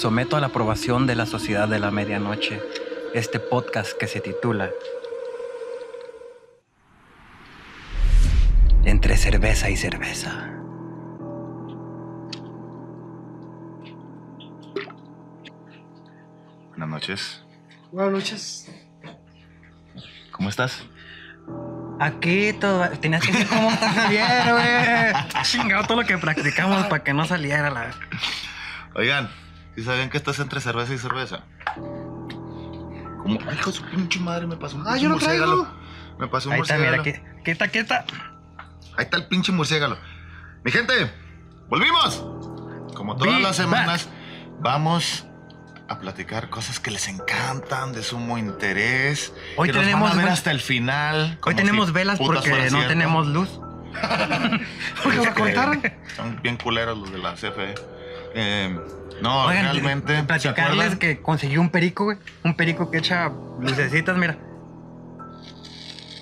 [0.00, 2.62] someto a la aprobación de la Sociedad de la Medianoche
[3.12, 4.70] este podcast que se titula
[8.82, 10.48] Entre cerveza y cerveza.
[16.70, 17.44] Buenas noches.
[17.92, 18.72] Buenas noches.
[20.30, 20.82] ¿Cómo estás?
[22.00, 22.88] Aquí todo.
[23.00, 25.42] Tenías que decir cómo está Javier, güey.
[25.42, 27.90] Chingado todo lo que practicamos para que no saliera la.
[28.94, 29.28] Oigan,
[29.76, 31.40] ¿sí sabían que estás entre cerveza y cerveza?
[33.22, 35.62] Como, ay, hijo de su pinche madre, me pasó un Ah, pinche yo no murciélago.
[35.62, 35.80] traigo.
[36.18, 37.26] Me pasó un Ahí está, mira, murciélago.
[37.28, 37.42] aquí.
[37.44, 38.04] Quieta, quieta.
[38.96, 39.96] Ahí está el pinche murciélago.
[40.64, 41.10] Mi gente,
[41.68, 42.24] volvimos.
[42.94, 44.08] Como todas Be las semanas,
[44.60, 45.26] vamos
[45.88, 49.32] a platicar cosas que les encantan, de sumo interés.
[49.56, 51.38] Hoy que nos tenemos van a ver ve- hasta el final.
[51.44, 52.88] Hoy tenemos si velas porque no cierto.
[52.88, 53.60] tenemos luz.
[55.02, 55.82] Porque me Que contaron.
[56.14, 57.74] Son bien culeros los de la CFE.
[58.34, 58.78] Eh,
[59.22, 60.16] no, Oigan, realmente.
[60.16, 62.18] ¿se platicarles que conseguí un perico, güey.
[62.44, 64.38] Un perico que echa lucecitas, mira.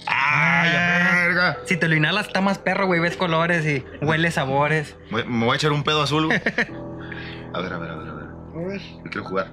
[0.06, 1.58] ¡Ay, a verga!
[1.66, 3.00] Si te lo inhalas, está más perro, güey.
[3.00, 4.96] Ves colores y huele sabores.
[5.10, 6.40] Me me voy a echar un pedo azul, güey.
[7.54, 8.26] A ver, a ver, a ver, a ver.
[8.54, 9.50] A ver, Yo quiero jugar.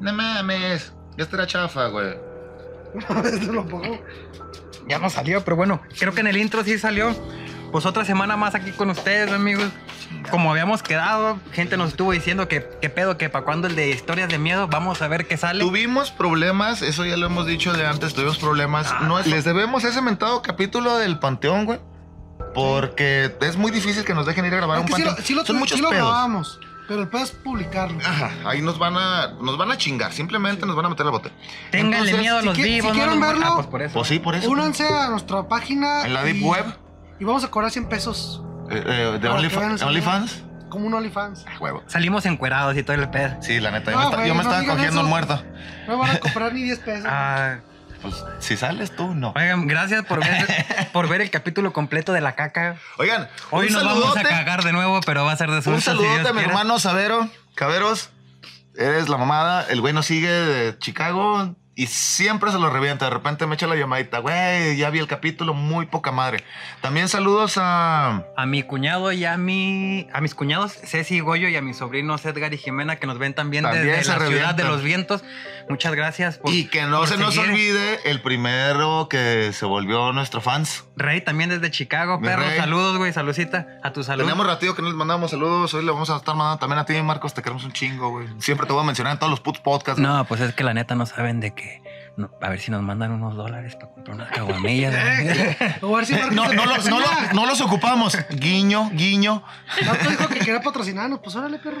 [0.00, 0.92] No mames.
[1.16, 2.14] Ya estará chafa, güey.
[3.24, 3.98] esto lo pongo.
[4.86, 7.14] Ya no salió, pero bueno, creo que en el intro sí salió.
[7.72, 9.70] Pues otra semana más aquí con ustedes, amigos.
[10.30, 13.90] Como habíamos quedado, gente nos estuvo diciendo que qué pedo, que para cuando el de
[13.90, 15.60] historias de miedo, vamos a ver qué sale.
[15.64, 18.88] Tuvimos problemas, eso ya lo hemos dicho de antes, tuvimos problemas.
[18.90, 21.80] Ah, no es- les debemos ese mentado capítulo del Panteón, güey.
[22.54, 25.06] Porque es muy difícil que nos dejen ir a grabar Es un que sí lo,
[25.08, 25.26] panteón.
[25.26, 26.08] sí lo, Son muchos sí lo pedos.
[26.08, 27.98] grabamos, pero el pedo es publicarlo.
[28.04, 31.12] Ajá, ahí nos van a nos van a chingar, simplemente nos van a meter la
[31.12, 31.30] bote.
[31.70, 33.94] Ténganle miedo a si los si vivos, no quieren verlo, Ah, pues por eso.
[33.94, 34.48] Pues sí, por eso.
[34.50, 36.04] Únanse a nuestra página.
[36.06, 36.64] En la Deep Web.
[37.20, 38.42] Y vamos a cobrar 100 pesos.
[38.70, 40.42] Eh, eh, de ese OnlyFans.
[40.68, 41.44] Como un OnlyFans.
[41.48, 41.82] Ah, huevo.
[41.86, 43.36] Salimos encuerados y todo el pedo.
[43.40, 45.00] Sí, la neta, yo me, esta- güey, yo me no estaba cogiendo eso.
[45.00, 45.42] un muerto.
[45.86, 47.06] No me van a comprar ni 10 pesos.
[47.08, 47.56] Ah,
[48.02, 49.32] Pues si sales tú, no.
[49.34, 50.46] oigan, gracias por ver,
[50.92, 52.76] por ver el capítulo completo de la caca.
[52.98, 55.70] Oigan, Hoy un nos vamos a cagar de nuevo, pero va a ser de susto.
[55.70, 57.28] Un si saludote Dios a mi hermano Savero.
[57.54, 58.10] Caberos,
[58.76, 59.64] eres la mamada.
[59.70, 63.04] El güey nos sigue de Chicago y siempre se lo revienta.
[63.04, 64.18] De repente me echa la llamadita.
[64.18, 66.42] Güey, ya vi el capítulo, muy poca madre.
[66.80, 68.24] También saludos a.
[68.36, 71.76] A mi cuñado y a mi a mis cuñados Ceci y Goyo y a mis
[71.76, 74.82] sobrinos Edgar y Jimena que nos ven también, También desde se la ciudad de los
[74.82, 75.22] vientos.
[75.68, 80.40] Muchas gracias por Y que no se nos olvide el primero que se volvió nuestro
[80.40, 80.84] fans.
[80.96, 82.42] Rey también desde Chicago, perro.
[82.56, 83.12] Saludos, güey.
[83.12, 84.24] Salucita a tu salud.
[84.24, 85.72] Tenemos ratito que no les mandamos saludos.
[85.74, 87.34] Hoy le vamos a estar mandando también a ti, Marcos.
[87.34, 88.26] Te queremos un chingo, güey.
[88.40, 90.00] Siempre te voy a mencionar en todos los putos podcasts.
[90.00, 91.67] No, pues es que la neta no saben de que.
[92.18, 94.94] No, a ver si nos mandan unos dólares para comprar unas caguamillas.
[95.22, 95.56] güey.
[95.80, 98.16] O a ver si No, no, no, lo- no los ocupamos.
[98.30, 99.42] Guiño, guiño.
[99.86, 101.20] Marcos dijo que quería patrocinarnos.
[101.20, 101.78] Pues órale, perro.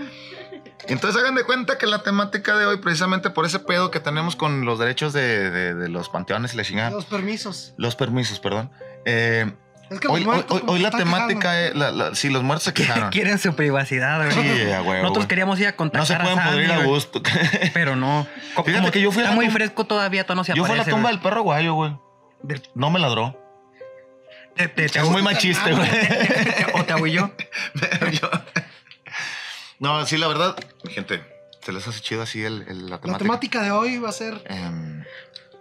[0.86, 4.36] Entonces hagan de cuenta que la temática de hoy, precisamente por ese pedo que tenemos
[4.36, 6.90] con los derechos de, de- de los panteones y la chingada.
[6.90, 7.74] Los permisos.
[7.76, 8.70] Los permisos, perdón.
[9.04, 9.52] Eh,
[9.90, 11.74] Es que hoy, la temática es.
[11.74, 13.10] La, la- sí, los muertos se quejaron.
[13.10, 14.30] Quieren su privacidad, güey.
[14.32, 15.28] Sí, huevo, Nosotros güey.
[15.28, 17.22] queríamos ir a contactar No se pueden a Sandy, pudrir a güey, gusto.
[17.74, 18.26] Pero no.
[18.54, 20.44] Co- Fíjate como que yo fui a Está la muy tumba- fresco todavía, todavía no
[20.44, 21.14] se Yo fui a la aparece, tumba güey.
[21.16, 21.96] del perro guayo, güey.
[22.42, 23.38] Del- No me ladró.
[24.56, 25.88] te- te- te- Es muy machista, güey.
[26.74, 27.30] O te ahuilló.
[28.20, 28.30] Yo-
[29.78, 31.22] No, sí, la verdad, mi gente,
[31.64, 33.18] se les hace chido así el, el- la La temática.
[33.18, 34.42] temática de hoy va a ser.
[34.46, 35.04] Em,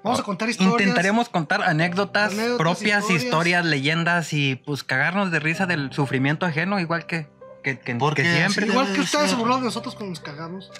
[0.03, 0.79] Vamos a contar historias.
[0.81, 3.23] Intentaremos contar anécdotas, Anécdotas, propias, historias.
[3.23, 3.65] historias.
[3.65, 7.27] leyendas y pues cagarnos de risa del sufrimiento ajeno, igual que,
[7.63, 8.63] que, que- Porque que siempre.
[8.65, 10.71] así Igual que ustedes se burlan de nosotros cuando nos cagamos.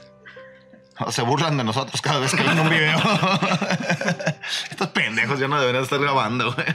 [1.10, 2.98] se burlan de nosotros cada vez que ven un video.
[4.72, 6.68] Estos pendejos ya no deberían estar grabando, güey.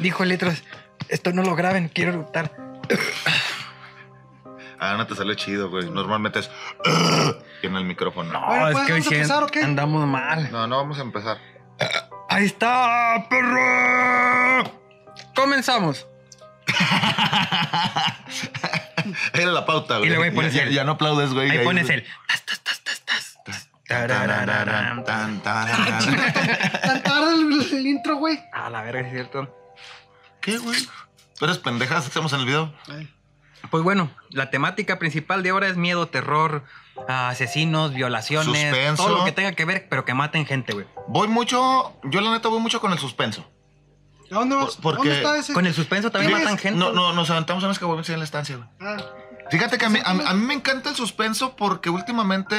[0.00, 0.62] Dijo Litros,
[1.08, 2.54] esto no lo graben, quiero eructar.
[4.78, 5.88] Ah, no te salió chido, güey.
[5.88, 6.50] Normalmente es
[7.66, 8.32] en el micrófono.
[8.32, 9.62] No, Bueno, es pues, que hoy ¿vamos a empezar o qué?
[9.62, 10.50] andamos mal.
[10.52, 11.38] No, no vamos a empezar.
[12.28, 14.64] Ahí está, perro.
[15.34, 16.06] Comenzamos.
[19.32, 20.06] Era la pauta, güey.
[20.06, 21.50] Y luego ahí pones ya, el- ya no aplaudes, güey.
[21.50, 22.04] Ahí pones el.
[22.28, 23.38] tas, tas, tas, tas, tas.
[25.04, 25.40] Tan.
[25.42, 28.40] Tan tarde el, el intro, güey.
[28.52, 29.54] A la verga, es cierto.
[30.40, 30.78] ¿Qué, güey?
[31.38, 32.72] ¿Tú eres pendejas hacemos en el video?
[32.88, 33.12] Ay,
[33.70, 36.64] Pues bueno, la temática principal de ahora es miedo, terror,
[37.08, 39.04] asesinos, violaciones, Suspenso.
[39.04, 40.86] todo lo que tenga que ver, pero que maten gente, güey.
[41.08, 43.44] Voy mucho, yo la neta voy mucho con el suspenso.
[44.30, 44.76] ¿A dónde vas?
[44.76, 45.52] Por- porque- ¿Dónde está ese?
[45.52, 46.78] Con el suspenso también ¿Qué matan gente.
[46.78, 48.68] No, no, nos aventamos unas caguamas en la estancia, güey.
[48.80, 48.96] Ah,
[49.50, 52.56] Fíjate que a mí, a, mí- a mí me encanta el suspenso porque últimamente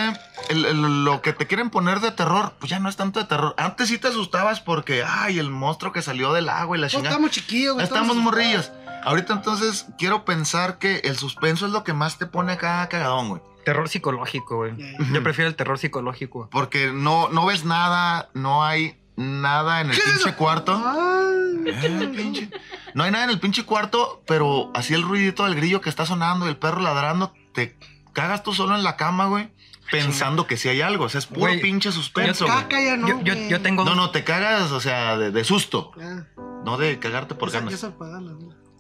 [0.50, 3.26] el- el- lo que te quieren poner de terror, pues ya no es tanto de
[3.26, 3.56] terror.
[3.58, 7.10] Antes sí te asustabas porque, ay, el monstruo que salió del agua y la chingada.
[7.10, 7.84] estamos chiquillos, güey.
[7.84, 8.72] Estamos morrillos.
[9.04, 13.30] Ahorita entonces quiero pensar que el suspenso es lo que más te pone acá cagadón,
[13.30, 13.42] güey.
[13.66, 14.74] Terror psicológico, güey.
[15.12, 16.50] Yo prefiero el terror psicológico.
[16.52, 20.74] Porque no, no ves nada, no hay nada en el ¿Qué es pinche cuarto.
[20.86, 22.50] Ay, Eh, pinche.
[22.94, 26.06] No hay nada en el pinche cuarto, pero así el ruidito del grillo que está
[26.06, 27.76] sonando y el perro ladrando, te
[28.14, 29.50] cagas tú solo en la cama, güey,
[29.92, 31.06] pensando que sí hay algo.
[31.06, 32.58] O sea, es puro Güey, pinche suspenso, güey.
[32.58, 33.08] caca ya no.
[33.08, 36.28] yo, yo, yo tengo No, no, te cagas, o sea, de, de susto, Ya,
[36.64, 37.86] no de cagarte por ganas.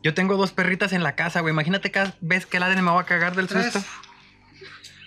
[0.04, 1.52] Yo tengo dos perritas en la casa, güey.
[1.52, 3.74] Imagínate cada vez que ladren me voy a cagar del Tres.
[3.74, 3.90] susto.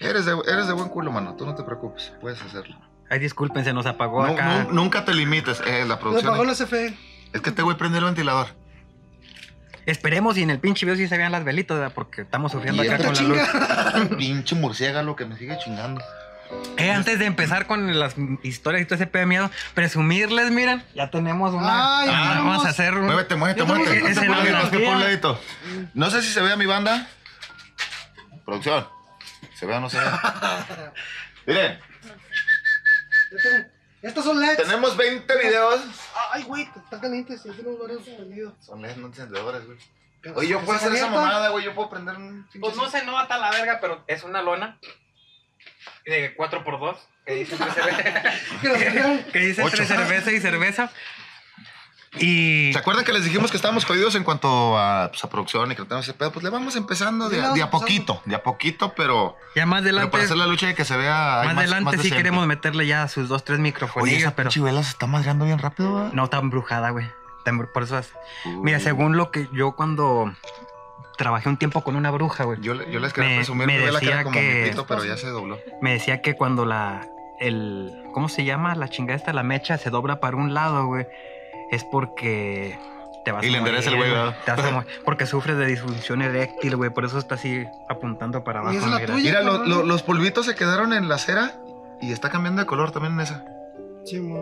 [0.00, 1.34] Eres de, eres de buen culo, mano.
[1.34, 2.76] Tú no te preocupes, puedes hacerlo.
[3.10, 4.64] Ay, disculpen, se nos apagó acá.
[4.64, 5.60] nu- nunca te limites.
[5.66, 6.28] Eh, la producción.
[6.32, 6.96] apagó la CFE.
[7.32, 8.48] Es que este güey prende el ventilador.
[9.86, 11.94] Esperemos y en el pinche video sí se vean las velitas, ¿verdad?
[11.94, 13.38] porque estamos sufriendo acá con la luz.
[13.38, 14.16] chinga.
[14.18, 16.02] Pinche murciélago que me sigue chingando.
[16.76, 20.82] Eh, antes de empezar con las historias y todo ese pedo de miedo, presumirles, miren,
[20.94, 22.00] ya tenemos una.
[22.00, 22.46] Ay, Ah, vamos.
[22.46, 23.06] vamos a hacer un.
[23.06, 25.34] Muévete, muévete, muévete.
[25.94, 27.08] No sé si se vea mi banda.
[28.44, 28.86] Producción.
[29.58, 30.92] ¿Se vea o no se vea?
[31.46, 31.80] Miren,
[34.02, 34.56] Estos son LEDs.
[34.56, 35.80] tenemos 20 videos.
[36.30, 37.36] Ay, güey, está caliente.
[37.36, 38.54] Sí, tenemos varios prendidos.
[38.60, 39.78] Son LED, no encendedores, güey.
[40.36, 41.64] Oye, yo puedo hacer esa mamada, güey.
[41.64, 42.48] Yo puedo prender un.
[42.60, 44.78] Pues no se nota la verga, pero es una lona
[46.04, 46.96] de 4x2
[47.26, 47.56] que dice
[49.32, 50.90] Que dice entre cerveza y cerveza.
[52.20, 52.72] Y.
[52.72, 55.74] ¿Se acuerdan que les dijimos que estábamos jodidos en cuanto a, pues, a producción y
[55.76, 56.32] que tenemos ese pedo?
[56.32, 59.88] Pues le vamos empezando de, Sí, a poquito, de a poquito, pero, Ya más pero
[59.96, 60.10] adelante.
[60.12, 61.42] para hacer la lucha de que se vea.
[61.44, 62.16] Más adelante sí decente.
[62.16, 65.44] queremos meterle ya sus dos, tres Oye, microfonillos, esa pero pinche vela se está madreando
[65.44, 66.12] bien rápido, ¿verdad?
[66.12, 67.06] no tan brujada, güey.
[67.72, 68.12] Por eso es.
[68.44, 68.56] Uy.
[68.62, 70.30] Mira, según lo que yo cuando
[71.16, 73.78] trabajé un tiempo con una bruja, güey, Yo, le- yo les quería Me- presumir me
[73.78, 75.58] mi vela que era decía como que- mi pito, pero ya se dobló.
[75.80, 77.06] me decía que cuando la.
[77.40, 78.74] El, ¿Cómo se llama?
[78.74, 81.06] La chingada esta, la mecha se dobla para un lado, güey.
[81.70, 82.78] Es porque.
[83.24, 84.20] Te vas Y a le endereza el güey, güey.
[84.22, 84.36] ¿verdad?
[84.44, 86.90] Te vas a morir, Porque sufres de disfunción eréctil, güey.
[86.90, 88.76] Por eso está así apuntando para abajo.
[88.76, 89.14] esa es la mira.
[89.14, 89.30] tuya.
[89.30, 89.68] Mira, lo- cabrón.
[89.70, 91.60] lo- los polvitos se quedaron en la cera
[92.00, 93.44] y está cambiando de color también en esa.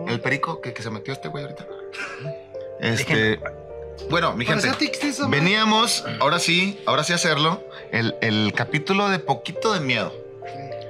[0.07, 1.65] El perico que, que se metió este güey ahorita.
[2.79, 3.39] Este.
[4.09, 4.61] Bueno, mi gente.
[5.29, 7.63] Veníamos, ahora sí, ahora sí hacerlo.
[7.91, 10.13] El, el capítulo de poquito de miedo.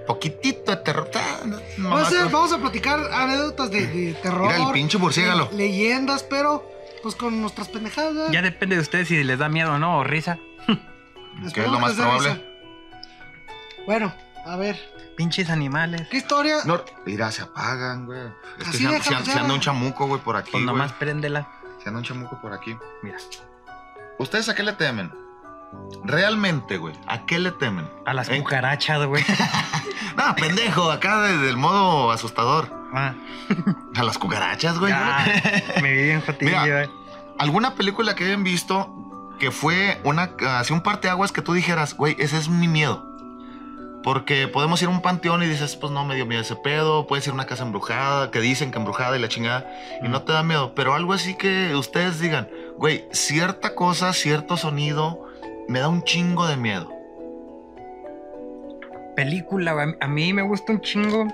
[0.07, 1.09] Poquitito de terror.
[1.15, 1.57] Ah, no,
[1.89, 4.51] Vamos a, hacer- vamos a platicar anécdotas de, de terror.
[4.51, 5.49] Mira el pinche murciélago.
[5.51, 6.65] le- Leyendas, pero
[7.03, 8.31] pues con nuestras pendejadas.
[8.31, 10.37] Ya depende de ustedes si les da miedo o no, o risa.
[11.53, 12.29] Que es lo más probable.
[12.33, 12.41] risa.
[13.85, 14.13] Bueno,
[14.45, 14.77] a ver,
[15.15, 16.07] Pinches animales.
[16.09, 16.57] ¿qué historia?
[16.65, 18.21] No, mira, se apagan, güey.
[18.59, 20.51] Es que se, se se anda un chamuco, güey, por aquí.
[20.51, 20.75] Pues güey.
[20.75, 21.47] nomás préndela.
[21.81, 22.75] Se anda un chamuco por aquí.
[23.03, 23.17] Mira.
[24.19, 25.11] ¿Ustedes a qué le temen?
[26.03, 26.95] Realmente, güey.
[27.07, 27.89] ¿A qué le temen?
[28.05, 28.37] A las ¿Eh?
[28.39, 29.23] cucarachas, güey.
[30.17, 32.73] No, pendejo, acá de- del modo asustador.
[32.91, 33.13] Ah,
[33.95, 34.91] A las cucarachas, güey.
[35.81, 36.89] me vi eh.
[37.37, 38.89] ¿Alguna película que hayan visto
[39.39, 43.05] que fue una, así un parteaguas que tú dijeras, güey, ese es mi miedo?
[44.01, 47.05] Porque podemos ir a un panteón y dices, pues no me dio miedo ese pedo.
[47.05, 49.67] Puedes ir a una casa embrujada, que dicen que embrujada y la chingada,
[50.01, 50.73] y no te da miedo.
[50.73, 55.26] Pero algo así que ustedes digan, güey, cierta cosa, cierto sonido,
[55.67, 56.91] me da un chingo de miedo.
[59.15, 59.95] Película.
[59.99, 61.27] A mí me gusta un chingo.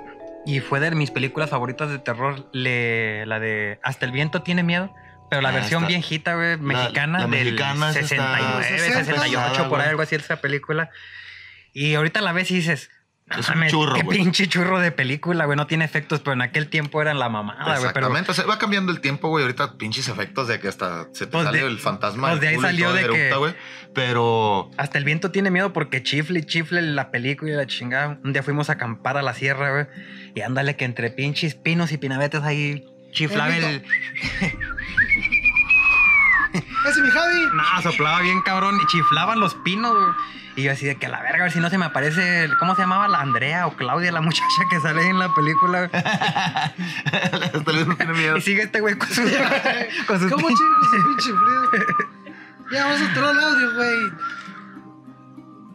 [0.45, 2.47] Y fue de mis películas favoritas de terror.
[2.51, 4.93] le- la de Hasta el viento tiene miedo.
[5.29, 9.03] Pero la Ah, versión está- viejita, güey, mexicana la del mexicana, esa está- 69, 60,
[9.05, 10.91] 68, por ahí algo así esa película.
[11.71, 12.91] Y ahorita la ves y dices,
[13.39, 14.17] Es un "Mames, churro, Qué güey".
[14.19, 15.55] pinche churro de película, güey.
[15.57, 17.73] No tiene efectos, pero en aquel tiempo eran la mamada, güey.
[17.75, 18.31] Pero Exactamente.
[18.31, 19.43] O sea, va cambiando el tiempo, güey.
[19.43, 22.29] Ahorita pinches efectos de que hasta se te Pues sale de- el fantasma.
[22.29, 23.55] pues de ahí salió de que- eructa, güey.
[23.93, 28.17] Pero hasta el viento tiene miedo porque chifle y chifle la película y la chingada.
[28.23, 29.85] Un día fuimos a acampar a la sierra, güey.
[30.35, 33.83] Y ándale que entre pinches pinos y pinabetes ahí chiflaba El.
[36.89, 37.33] Ese mi Javi.
[37.53, 40.11] No, soplaba bien cabrón y chiflaban los pinos, güey.
[40.55, 42.43] Y yo así de que a la verga, a ver si no se me aparece.
[42.43, 43.07] el- ¿Cómo se llamaba?
[43.07, 45.89] La Andrea o Claudia, la muchacha que sale ahí en la película.
[45.91, 48.37] hasta el no tiene miedo.
[48.37, 49.31] Y sigue este güey con sus.
[50.07, 51.97] con sus ¿Cómo pin- chingo ese pinche frío?
[52.71, 53.99] Ya vamos a otro el audio, güey.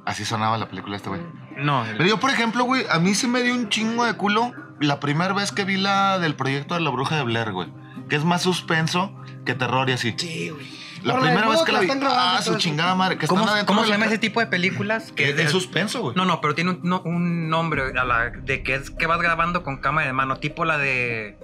[0.06, 1.20] Así sonaba la película este güey.
[1.56, 4.52] No, Pero yo, por ejemplo, güey, a mí sí me dio un chingo de culo
[4.80, 7.68] la primera vez que vi la del proyecto de la bruja de Blair, güey.
[8.08, 10.14] Que es más suspenso que terror y así.
[10.16, 10.66] Sí, güey.
[11.04, 11.86] La Por primera vez que la vi.
[11.86, 13.18] están grabando y Ah, su chingada madre.
[13.18, 15.12] Que ¿Cómo, están se la llama ese tipo de películas?
[15.12, 16.16] Que es de suspenso, güey.
[16.16, 19.20] No, no, pero tiene un, no, un nombre a la, de que es que vas
[19.20, 21.38] grabando con cámara de mano, tipo la de.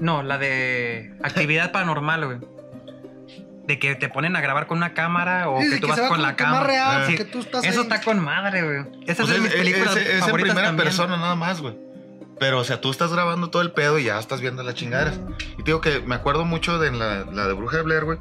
[0.00, 2.38] No, la de actividad paranormal, güey.
[3.66, 5.96] De que te ponen a grabar con una cámara o Sí, que tú que vas
[5.96, 6.64] se va con la cámara.
[6.64, 7.16] real, Sí.
[7.16, 7.86] porque tú estás Eso ahí.
[7.88, 9.02] está con madre, güey.
[9.06, 10.84] Esa Pues es de mis películas es- es en favoritas primera también.
[10.86, 11.76] persona nada más, güey.
[12.38, 15.20] Pero, o sea, tú estás grabando todo el pedo y ya estás viendo las chingaderas.
[15.52, 18.18] Y te digo que me acuerdo mucho de la, la de Bruja de Blair, güey,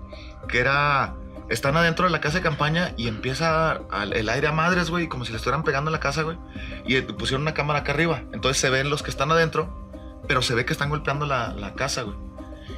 [0.48, 1.16] que era
[1.52, 3.82] están adentro de la casa de campaña y empieza
[4.14, 6.38] el aire a madres, güey, como si le estuvieran pegando en la casa, güey.
[6.86, 8.24] Y pusieron una cámara acá arriba.
[8.32, 9.92] Entonces se ven los que están adentro,
[10.28, 12.16] pero se ve que están golpeando la, la casa, güey.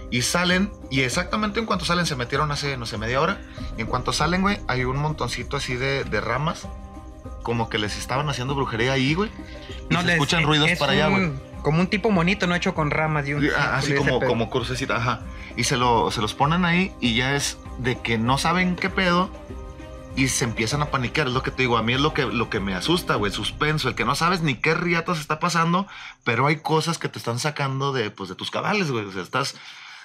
[0.09, 3.41] Y salen, y exactamente en cuanto salen, se metieron hace, no sé, media hora.
[3.77, 6.67] Y en cuanto salen, güey, hay un montoncito así de, de ramas.
[7.43, 9.29] Como que les estaban haciendo brujería ahí, güey.
[9.89, 11.31] Y se les- escuchan ruidos es para allá, güey.
[11.61, 13.49] Como un tipo monito, no hecho con ramas un.
[13.57, 15.21] Ah, Así como, como crucecita, ajá.
[15.55, 18.89] Y se, lo, se los ponen ahí y ya es de que no saben qué
[18.89, 19.29] pedo
[20.15, 21.27] y se empiezan a paniquear.
[21.27, 23.31] Es lo que te digo, a mí es lo que, lo que me asusta, güey,
[23.31, 25.87] el suspenso, el que no sabes ni qué riatas está pasando,
[26.25, 29.05] pero hay cosas que te están sacando de, pues, de tus cabales, güey.
[29.05, 29.55] O sea, estás...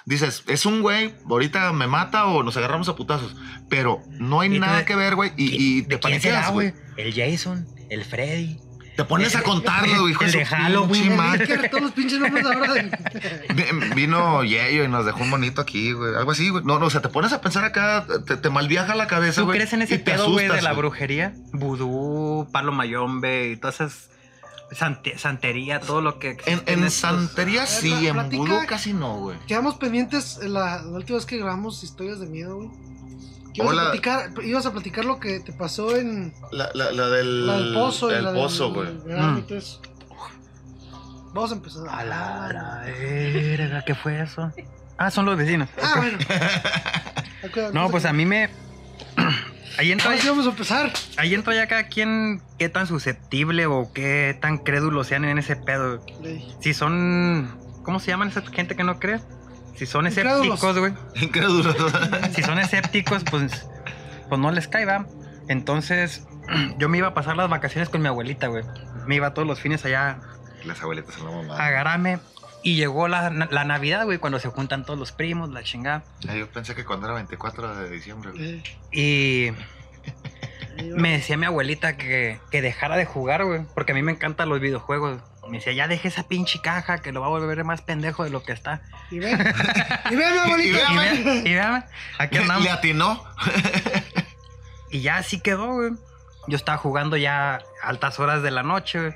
[0.05, 3.35] Dices, es un güey, ahorita me mata o nos agarramos a putazos.
[3.69, 5.31] Pero no hay tú nada de- que ver, güey.
[5.37, 6.73] Y, y te ¿De quién será, paniqueas, güey.
[6.97, 8.59] El Jason, el Freddy.
[8.95, 10.11] Te pones a contarlo, güey.
[10.11, 11.17] hijo El su de Halloween.
[11.69, 12.73] todos los pinches nombres ahora
[13.95, 16.15] Vino Yeyo y nos dejó un monito aquí, güey.
[16.15, 16.63] Algo así, güey.
[16.65, 19.45] No, no, o sea, te pones a pensar acá, te, te malviaja la cabeza, ¿Tú
[19.47, 19.57] güey.
[19.57, 21.33] crees en ese pedo, güey, de la brujería?
[21.53, 24.09] Vudú, palo mayombe y todas esas.
[24.71, 26.37] Sante- santería, todo lo que.
[26.45, 29.37] En, en estos- santería sí, en vudú casi no, güey.
[29.47, 32.69] Quedamos pendientes en la, la última vez que grabamos historias de miedo, güey.
[33.53, 33.81] Ibas, Hola.
[33.81, 37.47] a platicar, ibas a platicar lo que te pasó en La, la, la del...
[37.47, 38.89] la del pozo el la pozo, güey.
[38.93, 39.43] Mm.
[41.33, 41.83] Vamos a empezar.
[41.89, 44.51] A la, la verga, ¿qué fue eso?
[44.97, 45.67] Ah, son los vecinos.
[45.81, 46.17] Ah, bueno.
[47.73, 48.49] No, pues a mí me.
[49.79, 50.91] Ahí entra, Ahora sí vamos a empezar.
[51.15, 55.55] ahí entra ya cada quien qué tan susceptible o qué tan crédulos sean en ese
[55.55, 56.03] pedo.
[56.21, 56.53] Ley.
[56.59, 57.49] Si son.
[57.83, 59.21] ¿Cómo se llaman esa gente que no cree?
[59.77, 60.55] Si son Incrédulos.
[60.59, 60.93] escépticos, güey.
[61.23, 61.73] Incrédulo.
[62.35, 63.67] Si son escépticos, pues,
[64.27, 65.05] pues no les caiga.
[65.47, 66.27] Entonces,
[66.77, 68.65] yo me iba a pasar las vacaciones con mi abuelita, güey.
[69.07, 70.19] Me iba todos los fines allá
[70.65, 71.57] Las abuelitas son la mamá.
[71.57, 72.19] a agarrarme.
[72.63, 76.03] Y llegó la, la Navidad, güey, cuando se juntan todos los primos, la chingada.
[76.27, 78.63] Ah, Yo pensé que cuando era 24 de diciembre, güey.
[78.91, 79.51] Y
[80.95, 83.61] me decía mi abuelita que, que dejara de jugar, güey.
[83.73, 85.21] Porque a mí me encantan los videojuegos.
[85.47, 88.29] Me decía, ya deje esa pinche caja que lo va a volver más pendejo de
[88.29, 88.81] lo que está.
[89.09, 89.39] Y ven.
[90.11, 90.79] Y ven, mi abuelita.
[90.91, 91.83] Y Y, ve- y véame,
[92.19, 92.63] aquí andamos.
[92.65, 93.23] Le atinó.
[94.91, 95.91] Y ya así quedó, güey.
[96.47, 99.13] Yo estaba jugando ya altas horas de la noche, güey.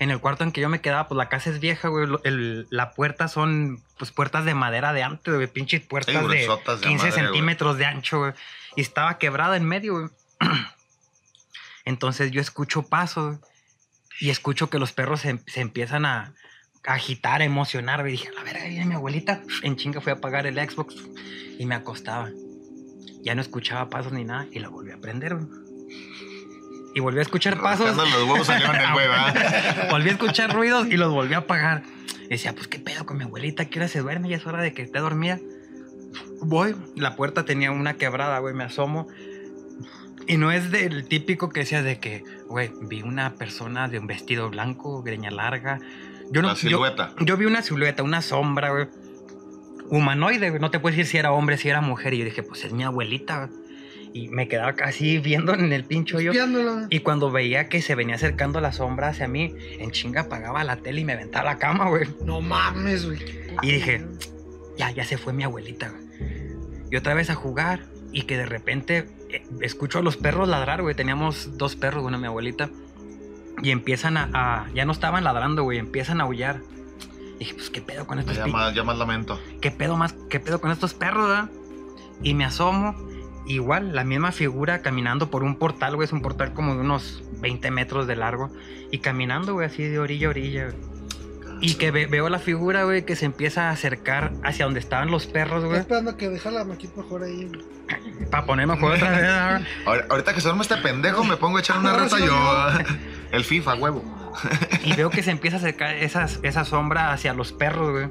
[0.00, 2.06] En el cuarto en que yo me quedaba, pues la casa es vieja, güey.
[2.24, 5.46] El- la puerta son, pues, puertas de madera de antes, güey.
[5.48, 7.26] Pinches puertas Sí, de gruesotas de 15 madre, güey.
[7.26, 8.32] centímetros de ancho, güey.
[8.76, 10.08] Y estaba quebrada en medio, güey.
[11.84, 13.50] Entonces yo escucho pasos güey,
[14.20, 16.34] y escucho que los perros se, se empiezan a
[16.86, 18.00] a agitar, a emocionar.
[18.00, 18.14] güey.
[18.14, 19.42] Y dije, a la verga, ahí viene mi abuelita.
[19.62, 20.94] En chinga fui a apagar el Xbox
[21.58, 22.30] y me acostaba.
[23.22, 25.46] Ya no escuchaba pasos ni nada y la volví a prender, güey.
[26.94, 27.96] Y volví a escuchar pasos.
[27.96, 29.88] Los huevos salieron del güey, ¿verdad?
[29.90, 31.82] volví a escuchar ruidos y los volví a apagar.
[32.24, 34.28] Y decía, pues qué pedo con mi abuelita, ¿qué hora se duerme?
[34.28, 35.38] Ya es hora de que esté dormida.
[36.40, 39.06] Voy, la puerta tenía una quebrada, güey, me asomo.
[40.26, 44.06] Y no es del típico que decía de que, güey, vi una persona de un
[44.06, 45.80] vestido blanco, greña larga.
[46.30, 47.14] Yo no, La yo- silueta.
[47.20, 48.88] Yo, vi una silueta, una sombra, güey.
[49.90, 50.60] Humanoide, güey.
[50.60, 52.12] No te puedes decir si era hombre, si era mujer.
[52.12, 53.67] Y yo dije, pues es mi abuelita, güey.
[54.12, 56.32] Y me quedaba casi viendo en el pincho yo.
[56.90, 60.76] Y cuando veía que se venía acercando la sombra hacia mí, en chinga apagaba la
[60.76, 62.06] tele y me aventaba la cama, güey.
[62.24, 63.18] No mames, güey.
[63.62, 64.04] Y dije,
[64.76, 66.02] ya, ya se fue mi abuelita, güey.
[66.90, 67.80] Y otra vez a jugar
[68.12, 70.94] y que de repente eh, escucho a los perros ladrar, güey.
[70.94, 72.70] Teníamos dos perros, una mi abuelita.
[73.62, 76.60] Y empiezan a, a- ya no estaban ladrando, güey, empiezan a aullar.
[77.36, 79.38] Y dije, pues qué pedo con estos más, ya más lamento.
[79.60, 80.14] ¿Qué pedo más?
[80.30, 81.50] ¿Qué pedo con estos perros, verdad?
[82.22, 82.94] Y me asomo,
[83.48, 87.22] igual, la misma figura caminando por un portal, güey, es un portal como de unos
[87.40, 88.50] 20 metros de largo.
[88.90, 90.98] Y caminando, güey, así de orilla a orilla, güey.
[91.60, 95.10] Y que ve- veo la figura, güey, que se empieza a acercar hacia donde estaban
[95.10, 95.80] los perros, Estoy güey.
[95.80, 97.46] esperando que deja la maquita mejor ahí.
[97.48, 98.28] güey.
[98.30, 99.66] Para ponerme a jugar otra vez,
[100.10, 102.36] Ahorita que se duerme este pendejo, me pongo a echar una reta yo.
[103.32, 104.04] El FIFA, huevo.
[104.84, 108.08] Y veo que se empieza a acercar esas, esa sombra hacia los perros, güey.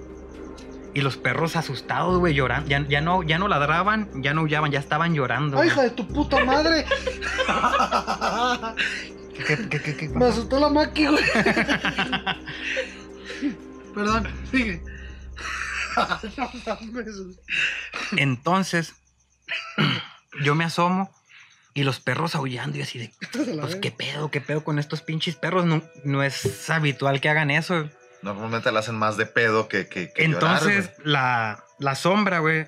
[0.98, 2.68] Y los perros asustados, güey, llorando.
[2.70, 5.60] Ya, ya, no, ya no ladraban, ya no huyaban, ya estaban llorando.
[5.60, 6.86] ¡Ay, hija de tu puta madre!
[9.46, 11.24] ¿Qué- qué- qué- qué- Me asustó la maqui, güey.
[13.94, 14.82] Perdón, sigue.
[18.18, 18.96] Entonces,
[20.44, 21.14] yo me asomo
[21.76, 23.14] y los perros aullando y así de,
[23.62, 25.66] pues qué pedo, qué pedo con estos pinches perros.
[25.66, 27.88] No, no es habitual que hagan eso.
[28.22, 32.66] Normalmente le hacen más de pedo que, que, que Entonces, llorar, la, la sombra, güey,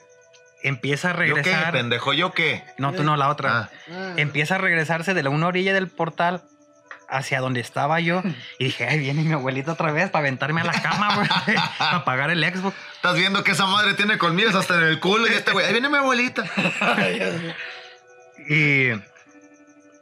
[0.64, 1.30] empieza a güey.
[1.30, 1.74] ¿Yo qué, regresar.
[1.74, 2.14] pendejo?
[2.14, 2.64] ¿Yo qué?
[2.78, 3.52] No, tú no, la otra.
[3.58, 6.44] Ah, Ah, Empieza a regresarse de la una orilla del portal
[7.10, 8.22] hacia donde estaba yo.
[8.60, 11.28] Y dije, ay, viene mi abuelita otra vez para aventarme a la cama, güey,
[11.80, 12.76] para apagar el Xbox.
[12.96, 15.66] Estás viendo que esa madre tiene colmillos hasta en el culo y este güey.
[15.66, 16.44] Ahí viene mi abuelita.
[18.48, 18.90] Y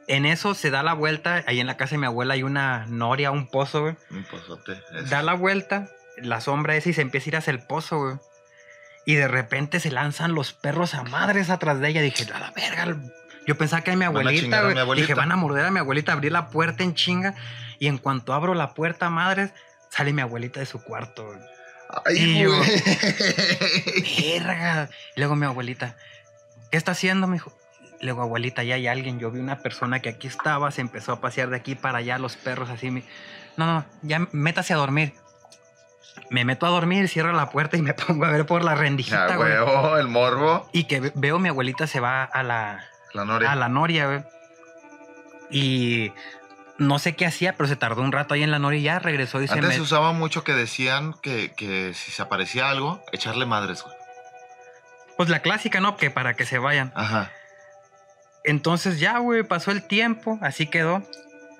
[0.08, 1.44] en eso se da la vuelta.
[1.46, 3.96] Ahí en la casa de mi abuela hay una noria, un pozo, güey.
[4.10, 4.80] Un pozote.
[5.08, 8.16] Da la vuelta, la sombra esa y se empieza a ir hacia el pozo, güey.
[9.04, 12.02] Y de repente se lanzan los perros a madres atrás de ella.
[12.02, 12.96] Dije, a la verga.
[13.46, 15.00] Yo pensaba que era mi abuelita, güey.
[15.00, 17.34] Dije, van a morder a mi abuelita, abrí la puerta en chinga.
[17.78, 19.52] Y en cuanto abro la puerta a madres,
[19.90, 21.38] sale mi abuelita de su cuarto, güey.
[22.04, 22.60] Ay, Y yo-.
[24.38, 24.90] Verga.
[25.16, 25.96] Y luego mi abuelita,
[26.70, 27.26] ¿qué está haciendo?
[27.26, 27.57] Me dijo.
[28.00, 29.18] Luego, abuelita, ya hay alguien.
[29.18, 32.18] Yo vi una persona que aquí estaba, se empezó a pasear de aquí para allá,
[32.18, 32.90] los perros así.
[32.90, 33.02] me-
[33.56, 35.14] No, no, ya métase a dormir.
[36.30, 39.26] Me meto a dormir, cierro la puerta y me pongo a ver por la rendijita,
[39.32, 40.00] Ah, güey.
[40.00, 40.68] el morbo.
[40.72, 43.52] Y que ve- veo mi abuelita se va a la, La noria.
[43.52, 44.24] a la noria, güey.
[45.50, 46.12] Y
[46.76, 48.98] no sé qué hacía, pero se tardó un rato ahí en la noria y ya
[48.98, 53.02] regresó y se Antes se usaba mucho que decían que, que si se aparecía algo,
[53.12, 53.94] echarle madres, güey.
[55.16, 55.96] Pues la clásica, ¿no?
[55.96, 56.92] Que para que se vayan.
[56.94, 57.32] Ajá.
[58.48, 61.02] Entonces ya, güey, pasó el tiempo, así quedó.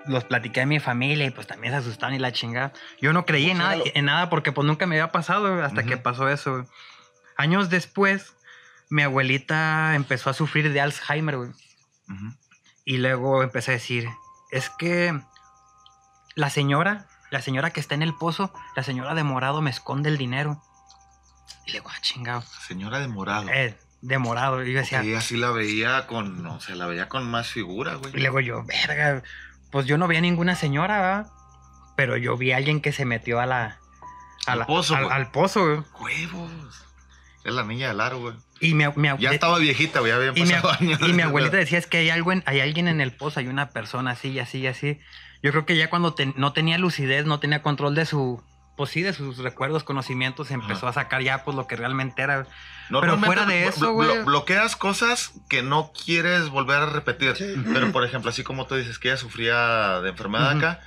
[0.06, 2.72] Los platiqué a mi familia y pues también se asustaron y la chingada.
[3.00, 3.90] Yo no creí en nada, Claro.
[3.94, 6.64] en nada porque pues nunca me había pasado hasta que pasó eso.
[7.36, 8.34] Años después,
[8.88, 11.50] mi abuelita empezó a sufrir de Alzheimer, güey.
[12.86, 14.08] Y luego empecé a decir,
[14.50, 15.20] es que
[16.36, 20.08] la señora, la señora que está en el pozo, la señora de morado me esconde
[20.08, 20.62] el dinero.
[21.66, 22.40] Y le digo, ah, chingado.
[22.66, 23.46] Señora de morado.
[23.50, 24.64] Eh, de morado.
[24.64, 27.94] Y yo decía, Y así la veía con, o sea, la veía con más figura,
[27.94, 28.14] güey.
[28.16, 29.22] Y luego yo, verga,
[29.70, 31.26] pues yo no vi a ninguna señora, ¿verdad?
[31.96, 33.78] Pero yo vi a alguien que se metió a la...
[34.46, 35.82] a Al la- pozo, al, pozo, güey.
[36.28, 36.84] Huevos.
[37.44, 38.34] Es la niña del aro, güey.
[38.60, 40.10] Y mi, mi- Ya estaba viejita, güey.
[40.12, 41.00] Ya habían y mi, pasado años.
[41.00, 43.48] y mi abuelita decía, es que hay, algo en- hay alguien en el pozo, hay
[43.48, 44.98] una persona así así así.
[45.42, 48.42] Yo creo que ya cuando te- no tenía lucidez, no tenía control de su...
[48.78, 51.00] Pues sí, de sus recuerdos, conocimientos, empezó Ajá.
[51.00, 52.46] a sacar ya pues lo que realmente era.
[52.88, 54.22] Normalmente fuera de eso, blo- güey.
[54.24, 57.36] bloqueas cosas que no quieres volver a repetir.
[57.36, 57.54] Sí.
[57.74, 60.80] Pero, por ejemplo, así como tú dices que ella sufría de enfermedad acá,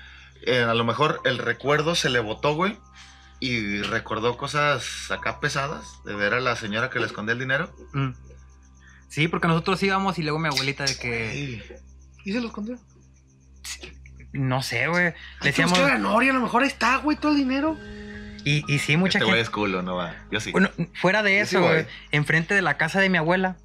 [0.43, 2.79] eh, a lo mejor el recuerdo se le botó, güey.
[3.41, 7.75] Y recordó cosas acá pesadas de ver a la señora que le escondía el dinero.
[7.93, 8.11] Mm.
[9.09, 11.31] Sí, porque nosotros íbamos y luego mi abuelita de que...
[11.33, 11.63] Ey,
[12.23, 12.79] ¿Y se lo escondió?
[14.33, 15.13] No sé, güey.
[15.41, 15.77] Que Decíamos...
[15.79, 17.77] la Noria, a lo mejor ahí está, güey, todo el dinero.
[18.43, 19.41] Y, y sí, mucha este gente...
[19.41, 20.15] es culo, no va.
[20.31, 20.51] Yo sí.
[20.51, 23.57] Bueno, fuera de Yo eso, güey, enfrente de la casa de mi abuela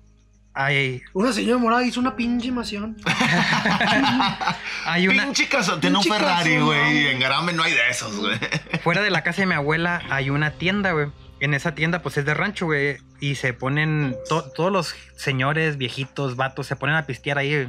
[0.59, 2.97] hay, Una señora morada hizo una pinche invasión.
[4.87, 7.09] hay una Pinche casón, tiene un Ferrari, güey.
[7.09, 8.39] En Garame no hay de esos, güey.
[8.83, 11.09] fuera de la casa de mi abuela hay una tienda, güey.
[11.41, 15.77] En esa tienda pues es de rancho, güey, y se ponen to- todos los señores,
[15.77, 17.69] viejitos, vatos se ponen a pistear ahí.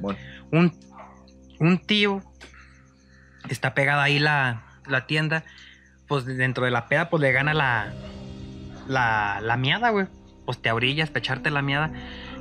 [0.00, 0.18] Bueno,
[0.52, 0.78] Un
[1.58, 2.22] un tío
[3.48, 5.44] está pegada ahí la, la tienda,
[6.08, 7.92] pues dentro de la peda pues le gana la
[8.88, 10.06] la, la miada, güey.
[10.44, 11.90] Pues te abrillas para echarte la miada.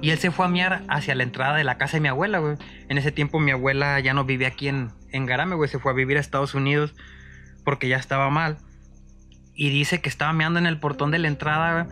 [0.02, 2.40] Y él se fue a miar hacia la entrada de la casa de mi abuela,
[2.40, 2.58] güey.
[2.90, 5.70] En ese tiempo mi abuela ya no vivía aquí en, en Garame, güey.
[5.70, 6.94] Se fue a vivir a Estados Unidos
[7.64, 8.58] porque ya estaba mal.
[9.56, 11.88] Y dice que estaba meando en el portón de la entrada.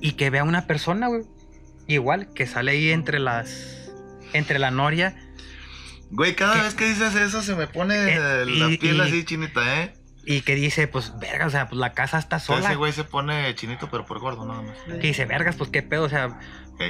[0.00, 1.22] Y que ve a una persona, güey.
[1.86, 3.90] Igual, que sale ahí entre las...
[4.32, 5.14] Entre la noria.
[6.12, 9.24] Güey, cada vez que dices eso se me pone Eh, la y- piel y- así
[9.24, 9.94] chinita, ¿eh?
[10.24, 12.66] Y que dice, pues, verga, o sea, pues la casa está sola.
[12.68, 14.76] Ese güey se pone chinito, pero por gordo, nada más.
[14.86, 16.38] Que dice, vergas, pues qué pedo, o sea,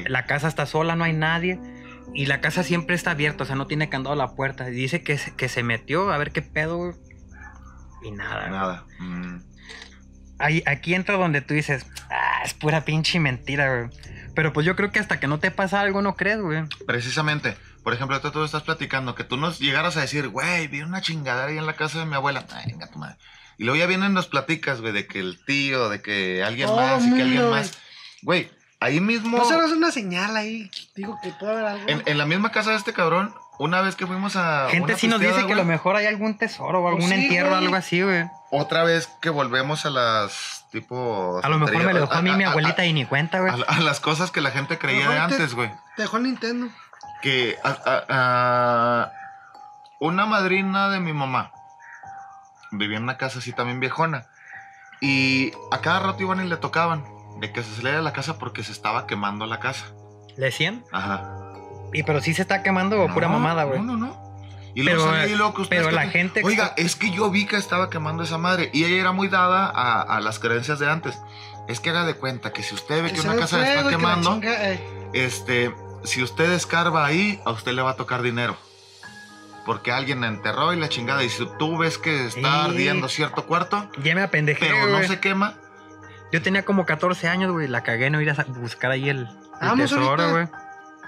[0.07, 1.59] la casa está sola, no hay nadie.
[2.15, 4.69] Y la casa siempre está abierta, o sea, no tiene candado la puerta.
[4.69, 6.93] Y dice que, se- que se metió a ver qué pedo.
[8.03, 8.49] Y nada.
[8.51, 8.85] Nada.
[8.99, 9.39] Mm.
[10.39, 13.91] Ahí, aquí entra donde tú dices, ah, es pura pinche mentira, güey.
[14.35, 16.65] Pero pues yo creo que hasta que no te pasa algo, no crees, güey.
[16.87, 20.83] Precisamente, por ejemplo, tú, tú estás platicando que tú nos llegaras a decir, güey, vi
[20.83, 22.45] una chingadera ahí en la casa de mi abuela.
[22.53, 23.17] Ay, venga tu madre.
[23.59, 26.77] Y luego ya vienen los platicas, güey, de que el tío, de que alguien Todo
[26.77, 27.73] más y que alguien más.
[28.23, 30.71] Güey, ahí mismo, No se hace una señal ahí.
[30.97, 31.85] Digo que puede haber algo.
[31.89, 34.69] en, en la misma casa de este cabrón, una vez que fuimos a.
[34.71, 37.23] Gente sí nos dice que a lo mejor hay algún tesoro o algún Pues sí,
[37.25, 38.25] entierro o algo así, güey.
[38.51, 41.41] Otra vez que volvemos a las tipo.
[41.43, 43.53] A lo mejor me lo dejó a mí mi abuelita y ni cuenta, güey.
[43.53, 45.71] A, a las cosas que la gente creía de te- antes, güey.
[45.97, 46.69] Te dejó el Nintendo.
[47.23, 49.13] Que a- a- a-
[50.01, 51.53] una madrina de mi mamá
[52.73, 54.27] vivía en una casa así también viejona
[55.01, 57.05] y a cada rato iban y le tocaban
[57.41, 59.87] de que se saliera de la casa porque se estaba quemando la casa.
[60.37, 60.85] ¿Le decían?
[60.93, 61.39] Ajá.
[61.93, 63.81] Y pero sí se está quemando o pura No, mamada, güey.
[63.81, 64.23] No, no, no.
[64.75, 67.91] Y luego Pero, que ustedes pero la gente- Oiga, es que yo vi que estaba
[67.91, 71.21] quemando esa madre y ella era muy dada a, a las creencias de antes.
[71.69, 73.91] Es que haga de cuenta que si usted ve que una casa le está que
[73.91, 75.75] quemando, chinga, eh, este,
[76.05, 78.57] si usted escarba ahí, a usted le va a tocar dinero.
[79.65, 81.23] Porque alguien la enterró y la chingada.
[81.23, 82.71] Y si tú ves que está Sí.
[82.71, 85.55] ardiendo cierto cuarto, Ya me apendejé, pero no se quema,
[86.33, 87.69] Yo tenía como 14 años, güey.
[87.69, 89.29] La cagué en no ir a buscar ahí el, el
[89.61, 90.49] Vamos tesoro, güey.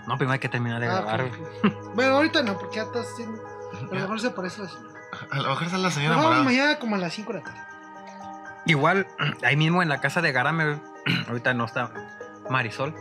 [0.06, 1.42] No, primero hay que terminar de Ah, grabar, güey.
[1.94, 3.42] Bueno, ahorita no, porque ya estás haciendo.
[3.72, 4.94] A lo mejor se parece a la señora.
[5.30, 6.42] A lo mejor es la señora No, morada.
[6.44, 7.58] mañana como a las 5 de la tarde.
[8.66, 9.06] Igual,
[9.42, 10.80] ahí mismo en la casa de Garame, güey,
[11.28, 11.90] ahorita no está
[12.50, 12.94] Marisol.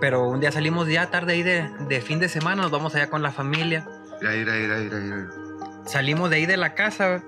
[0.00, 3.08] Pero un día salimos ya tarde ahí de, de fin de semana, nos vamos allá
[3.10, 3.86] con la familia.
[4.20, 5.30] Mira, mira, mira, mira, mira.
[5.86, 7.22] Salimos de ahí de la casa,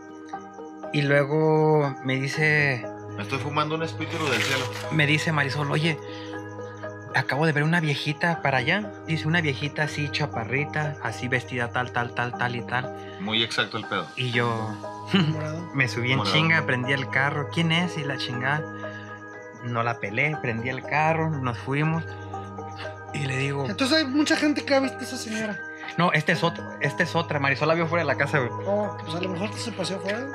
[0.92, 2.85] y luego me dice,
[3.16, 4.64] Me estoy fumando un espíritu del cielo.
[4.92, 5.98] me dice Marisol, oye,
[7.14, 8.92] acabo de ver una viejita para allá.
[9.06, 12.94] Dice una viejita así chaparrita, así vestida tal, tal, tal, tal y tal.
[13.20, 14.06] Muy exacto el pedo.
[14.16, 14.76] Y yo
[15.74, 16.37] me subí en Morado.
[16.37, 17.48] chinga, prendí el carro.
[17.52, 17.96] ¿Quién es?
[17.96, 18.62] Y la chingada.
[19.64, 22.04] No la pelé, prendí el carro, nos fuimos.
[23.14, 25.59] Y le digo, Entonces hay mucha gente que ha visto a esa señora.
[25.98, 27.38] no, este es otro, este es otra.
[27.38, 28.51] Marisol la vio fuera de la casa, güey.
[28.66, 30.27] Oh, pues a lo mejor se paseó afuera.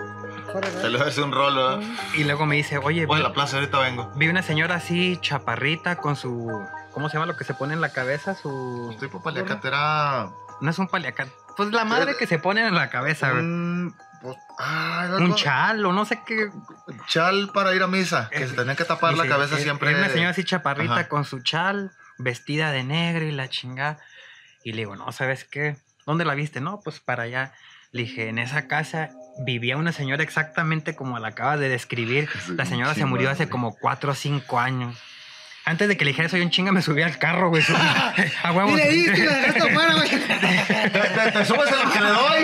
[0.52, 1.82] Fuera Te de le voy a hacer un rolo.
[1.82, 1.88] ¿eh?
[2.16, 4.12] Y luego me dice, oye, Voy a la plaza, ahorita vengo.
[4.16, 6.64] vi una señora así chaparrita con su,
[6.94, 8.34] ¿cómo se llama lo que se pone en la cabeza?
[8.36, 10.30] Su, Tipo paliacatera.
[10.62, 11.32] no es un paliacate.
[11.58, 13.44] Pues la madre que se pone en la cabeza, güey.
[13.44, 16.50] Un, pues, ah, Un chal o no sé qué.
[17.08, 18.30] chal para ir a misa.
[18.30, 19.90] Que Es- se tenía que tapar la cabeza "Es- siempre.
[19.90, 21.08] Era una señora así chaparrita Ajá.
[21.10, 24.00] con su chal, vestida de negro y la chingada.
[24.64, 25.78] Y le digo, no, ¿sabes qué?
[26.06, 26.62] ¿Dónde la viste?
[26.62, 27.54] No, pues para allá.
[27.92, 32.30] Le dije, en esa casa vivía una señora exactamente como la acabas de describir.
[32.56, 34.98] La señora se murió hace como cuatro o cinco años.
[35.70, 37.62] Antes de que le dijera eso, yo en chinga me subí al carro, güey.
[38.44, 38.72] A huevo.
[38.72, 40.10] Y le diste y la dejaste afuera, güey.
[40.10, 40.18] Te,
[41.00, 42.44] te- te subes a lo que le doy.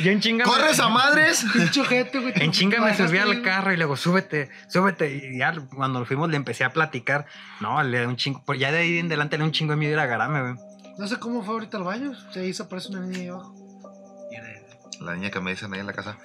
[0.00, 0.46] Yo en chinga.
[0.46, 1.44] me- Corres a madres.
[1.52, 2.32] Pinche ojete, güey.
[2.36, 5.14] En chinga me subí al ahí, carro y luego súbete, súbete.
[5.32, 7.26] Y ya cuando nos fuimos le empecé a platicar.
[7.60, 8.42] No, le da un chingo.
[8.46, 10.40] pues Ya de ahí en adelante le da un chingo de miedo ir a Garame,
[10.40, 10.54] güey.
[10.96, 12.12] No sé cómo fue ahorita al baño.
[12.32, 13.54] Se hizo aparece una niña ahí abajo.
[15.02, 16.16] La niña que me dicen ahí en la casa.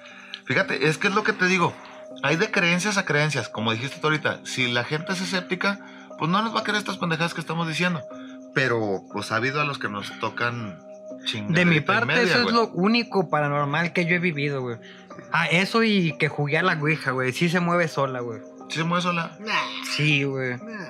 [0.46, 1.74] Fíjate, es que es lo que te digo.
[2.22, 3.50] Hay de creencias a creencias.
[3.50, 5.78] Como dijiste tú ahorita, si la gente es escéptica,
[6.18, 8.02] pues no nos va a creer estas pendejadas que estamos diciendo.
[8.54, 10.78] Pero, pues ha habido a los que nos tocan
[11.24, 14.76] chingaderita De mi parte, media, eso es lo único paranormal que yo he vivido, güey.
[15.32, 17.32] Ah, eso y que jugué a la Ouija, güey.
[17.32, 18.40] Sí se mueve sola, güey.
[18.68, 19.36] ¿Sí se mueve sola?
[19.40, 19.52] Nah,
[19.96, 20.56] Sí, güey.
[20.58, 20.88] nah.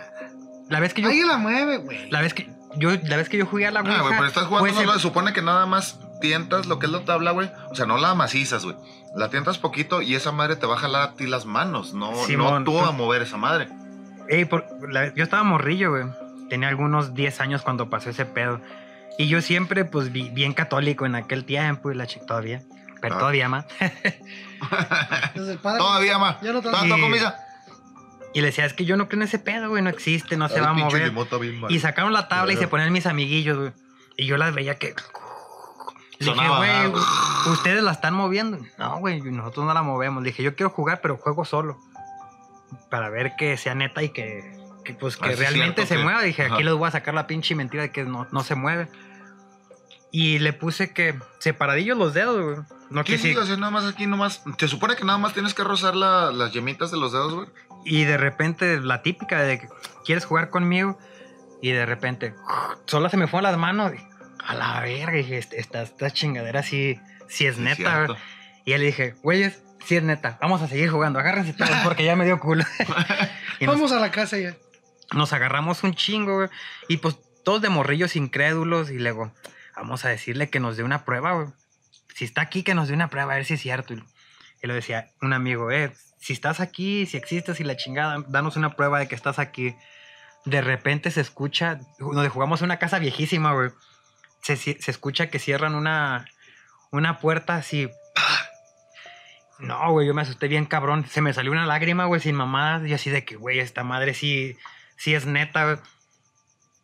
[0.68, 1.08] La vez que yo.
[1.08, 2.10] Alguien la mueve, güey.
[2.10, 2.48] La vez que.
[2.76, 3.98] Yo, la vez que yo jugué a la Ouija.
[3.98, 6.78] Ah, güey, pero estás jugando, fue no ese- lo supone que nada más tientas lo
[6.78, 7.50] que es la tabla, güey.
[7.70, 8.76] O sea, no la macizas, güey.
[9.14, 12.14] La tientas poquito y esa madre te va a jalar a ti las manos, no,
[12.24, 13.68] Simón, no tú tú- a mover esa madre.
[14.28, 16.04] Ey, por- la- yo estaba morrillo, güey.
[16.48, 18.60] Tenía algunos 10 años cuando pasó ese pedo.
[19.18, 22.62] Y yo siempre, pues, vi- bien católico en aquel tiempo y la chica todavía.
[23.00, 23.18] Pero Ah.
[23.18, 23.66] todavía más.
[25.62, 26.40] Todavía más.
[26.40, 27.38] Ya no te- ¿Tanto Y- comida?
[28.34, 29.82] Y le decía, es que yo no creo en ese pedo, güey.
[29.82, 31.12] No existe, no se va a Ay, mover.
[31.68, 33.72] Y sacaron la tabla y se ponían mis amiguillos, güey.
[34.16, 34.88] Y yo las veía que.
[34.88, 34.94] Le
[36.30, 37.02] dije, Sonaba, güey,
[37.52, 38.58] ustedes la están moviendo.
[38.78, 40.22] No, güey, nosotros no la movemos.
[40.22, 41.78] Le dije, yo quiero jugar, pero juego solo.
[42.90, 44.52] Para ver que sea neta y que,
[44.84, 46.22] que, pues, que Ah, realmente se que- mueva.
[46.22, 46.54] Dije, Ajá.
[46.54, 48.88] aquí les voy a sacar la pinche mentira de que no, no se mueve.
[50.10, 52.56] Y le puse que separadillos los dedos, güey.
[52.90, 53.34] No ¿Qué que sí.
[53.56, 54.42] nada más aquí, nomás.
[54.58, 57.48] Se supone que nada más tienes que rozar la- las yemitas de los dedos, güey.
[57.86, 59.68] Y de repente, la típica de que
[60.04, 60.98] quieres jugar conmigo.
[61.62, 62.34] Y de repente,
[62.86, 63.92] solo se me fueron las manos.
[64.44, 68.06] A la verga, dije, "Este- esta, esta chingadera sí, sí es Sí, neta.
[68.06, 68.18] güey".
[68.66, 70.38] Y le dije, güeyes, sí es neta.
[70.40, 71.18] Vamos a seguir jugando.
[71.18, 72.64] Agárrense todos porque ya me dio culo.
[73.60, 74.56] y nos, Vamos a la casa ya.
[75.14, 76.48] nos agarramos un chingo, güey.
[76.88, 78.90] Y pues todos de morrillos incrédulos.
[78.90, 79.32] Y luego,
[79.76, 81.48] vamos a decirle que nos dé una prueba, güey.
[82.14, 83.94] Si está aquí, que nos dé una prueba, a ver si es cierto.
[83.94, 88.56] Y lo decía un amigo, eh, si estás aquí, si existes y la chingada, danos
[88.56, 89.74] una prueba de que estás aquí.
[90.44, 93.70] De repente se escucha, donde jugamos en una casa viejísima, güey.
[94.42, 96.26] Se, se se escucha que cierran una,
[96.90, 97.88] una puerta así.
[99.58, 101.04] No, güey, yo me asusté bien cabrón.
[101.08, 102.86] Se me salió una lágrima, güey, sin mamadas.
[102.86, 104.56] Y así de que, güey, esta madre sí,
[104.96, 105.76] sí es neta, güey.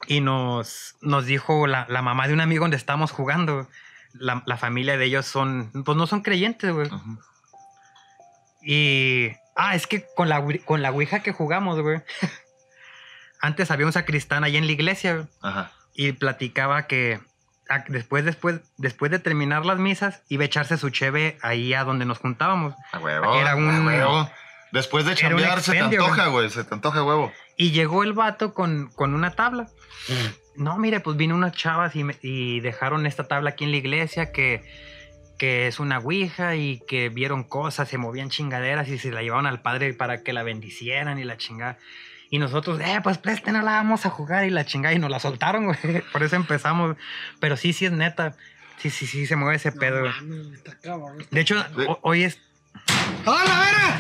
[0.07, 3.69] Y nos, nos dijo la, la mamá de un amigo donde estábamos jugando.
[4.13, 6.89] La, la familia de ellos son, pues no son creyentes, güey.
[8.63, 9.33] Y.
[9.57, 12.01] Ah, es que con la, con la Ouija que jugamos, güey.
[13.41, 15.73] Antes había un sacristán ahí en la iglesia, güey, Ajá.
[15.95, 17.21] y platicaba que
[17.89, 22.05] después, después, después de terminar las misas, iba a echarse su cheve ahí a donde
[22.05, 22.75] nos juntábamos.
[22.93, 23.35] A huevo.
[23.37, 24.31] Era un- a huevo.
[24.73, 26.51] Después de chambear se te antoja, güey.
[26.51, 27.33] Se te antoja huevo.
[27.57, 29.67] Y llegó el vato con, con una tabla.
[30.57, 34.63] No, mire, pues vino unas chavas y dejaron esta tabla aquí en la iglesia que,
[35.39, 39.47] que es una ouija y que vieron cosas, se movían chingaderas y se la llevaron
[39.47, 41.79] al padre para que la bendicieran y la chingada.
[42.31, 45.19] Y nosotros, eh, pues préstenos, la vamos a jugar y la chingada y nos la
[45.19, 46.03] soltaron, güey.
[46.13, 46.97] Por eso empezamos.
[47.41, 48.35] Pero sí, sí es neta.
[48.79, 50.03] Sí, sí, sí, se mueve ese pedo.
[50.23, 51.25] No está cabrón.
[51.31, 51.57] De hecho,
[51.89, 52.39] ho- hoy es...
[53.27, 53.99] ¡Ah, la verga!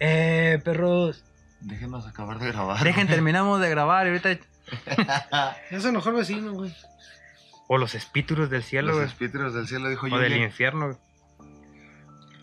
[0.00, 1.24] Eh, perros.
[1.60, 2.82] Déjenos acabar de grabar.
[2.84, 4.38] Dejen, terminamos de grabar y ahorita.
[5.70, 6.74] Ya se enojó el vecino, güey.
[7.68, 9.08] O los espíritus del cielo, Los güey.
[9.08, 10.18] espíritus del cielo, dijo O yo.
[10.18, 10.98] del infierno, güey.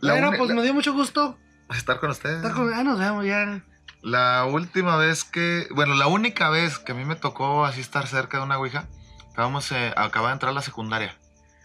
[0.02, 1.38] La pues la- me dio mucho gusto
[1.70, 2.38] estar con ustedes.
[2.38, 2.74] estar con.
[2.74, 3.64] Ah, nos vemos ya.
[4.02, 8.06] La última vez que, bueno, la única vez que a mí me tocó así estar
[8.08, 8.88] cerca de una ouija,
[9.32, 11.18] acabamos, eh, acaba de entrar a la secundaria,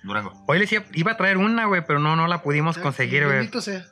[0.04, 0.32] Durango.
[0.46, 3.38] Hoy les iba, iba a traer una, güey, pero no, no la pudimos conseguir, güey.
[3.38, 3.86] Bendito sea.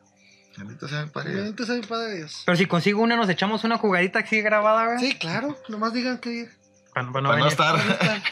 [0.56, 1.34] Bendito sea mi padre.
[1.34, 2.42] Bendito sea mi padre Dios.
[2.46, 4.98] Pero si consigo una, nos echamos una jugadita así grabada, güey.
[5.00, 5.56] Sí, claro.
[5.68, 6.48] Nomás digan que.
[6.96, 7.76] Para, para no Para no estar.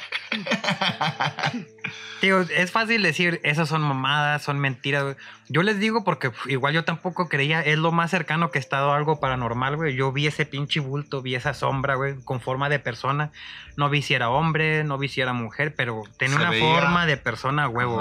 [2.22, 5.16] Digo, es fácil decir, esas son mamadas, son mentiras.
[5.50, 8.92] Yo les digo porque igual yo tampoco creía, es lo más cercano que he estado
[8.92, 9.94] a algo paranormal, güey.
[9.94, 13.30] Yo vi ese pinche bulto, vi esa sombra, güey, con forma de persona.
[13.76, 16.74] No vi si era hombre, no vi si era mujer, pero tenía Se una veía.
[16.74, 18.00] forma de persona, huevo.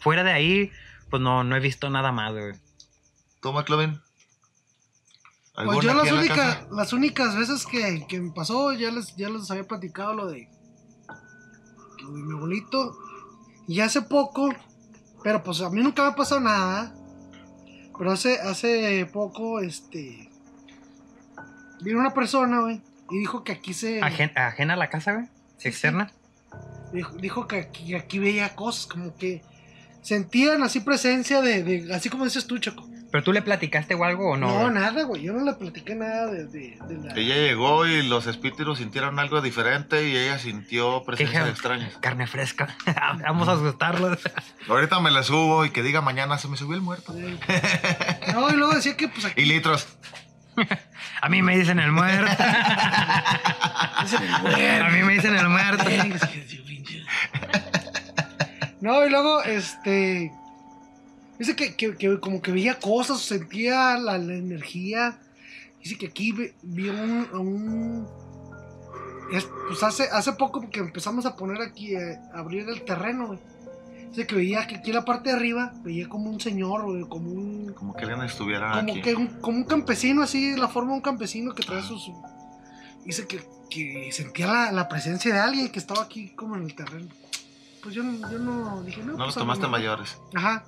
[0.00, 0.72] Fuera de ahí,
[1.08, 2.52] pues no, no he visto nada más, güey.
[3.40, 3.98] ¿Tú, McLovin?
[5.54, 9.28] Pues ¿Alguna yo las, la las únicas veces que, que me pasó, ya les, ya
[9.28, 10.48] les había platicado lo de,
[12.02, 12.96] lo de mi abuelito.
[13.68, 14.48] Y hace poco,
[15.22, 16.94] pero pues a mí nunca me ha pasado nada.
[17.98, 20.30] Pero hace, hace poco, este.
[21.82, 24.00] Vino una persona, güey, y dijo que aquí se.
[24.00, 25.26] Ajen- ajena a la casa, güey.
[25.58, 26.10] Sí, Externa.
[26.94, 29.42] Dijo, dijo que aquí, aquí veía cosas, como que
[30.00, 32.88] sentían así presencia de, de- así como dices tú, Choco.
[33.12, 34.48] ¿Pero tú le platicaste o algo o no?
[34.48, 35.22] No, nada, güey.
[35.22, 37.14] Yo no le platiqué nada de, de- de la.
[37.14, 41.98] Ella llegó y los espíritus sintieron algo diferente y ella sintió ¿Qué presencias je- extrañas.
[42.00, 42.74] Carne fresca.
[43.22, 44.18] Vamos a asustarlos.
[44.68, 47.14] Ahorita me la subo y que diga mañana se me subió el muerto.
[48.32, 49.86] No, y luego decía que pues aquí Y litros.
[51.20, 52.32] A mí me dicen el muerto.
[52.42, 54.06] A
[54.90, 55.84] mí me dicen el muerto.
[58.80, 60.32] No, y luego, este.
[61.42, 65.18] Dice que, que, que como que veía cosas, sentía la, la energía.
[65.82, 67.26] Dice que aquí vio un.
[67.34, 68.06] un-
[69.32, 73.26] es- pues hace, hace poco que empezamos a poner aquí, eh, a abrir el terreno,
[73.26, 73.40] güey.
[74.10, 77.02] Dice que veía que aquí en la parte de arriba, veía como un señor, güey,
[77.08, 77.72] como un.
[77.72, 79.02] Como que alguien estuviera como aquí.
[79.02, 82.08] que un, como un campesino, así, la forma de un campesino que trae sus.
[83.04, 86.74] Dice que, que sentía la, la presencia de alguien que estaba aquí como en el
[86.76, 87.08] terreno.
[87.82, 89.12] Pues yo, no- yo no dije, no.
[89.12, 90.18] No pues, los lo tomaste mayores.
[90.34, 90.62] Ajá.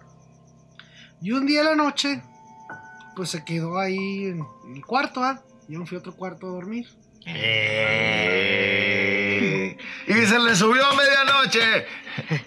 [1.24, 2.22] Y un día en la noche,
[3.16, 5.40] pues se quedó ahí en, en el cuarto, ¿ah?
[5.68, 6.86] Yo me fui a otro cuarto a dormir.
[8.46, 9.76] Eh.
[10.06, 11.86] Y se le subió a medianoche.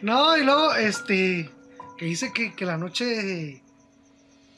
[0.03, 1.49] No, y luego, este,
[1.97, 3.63] que dice que, que la noche,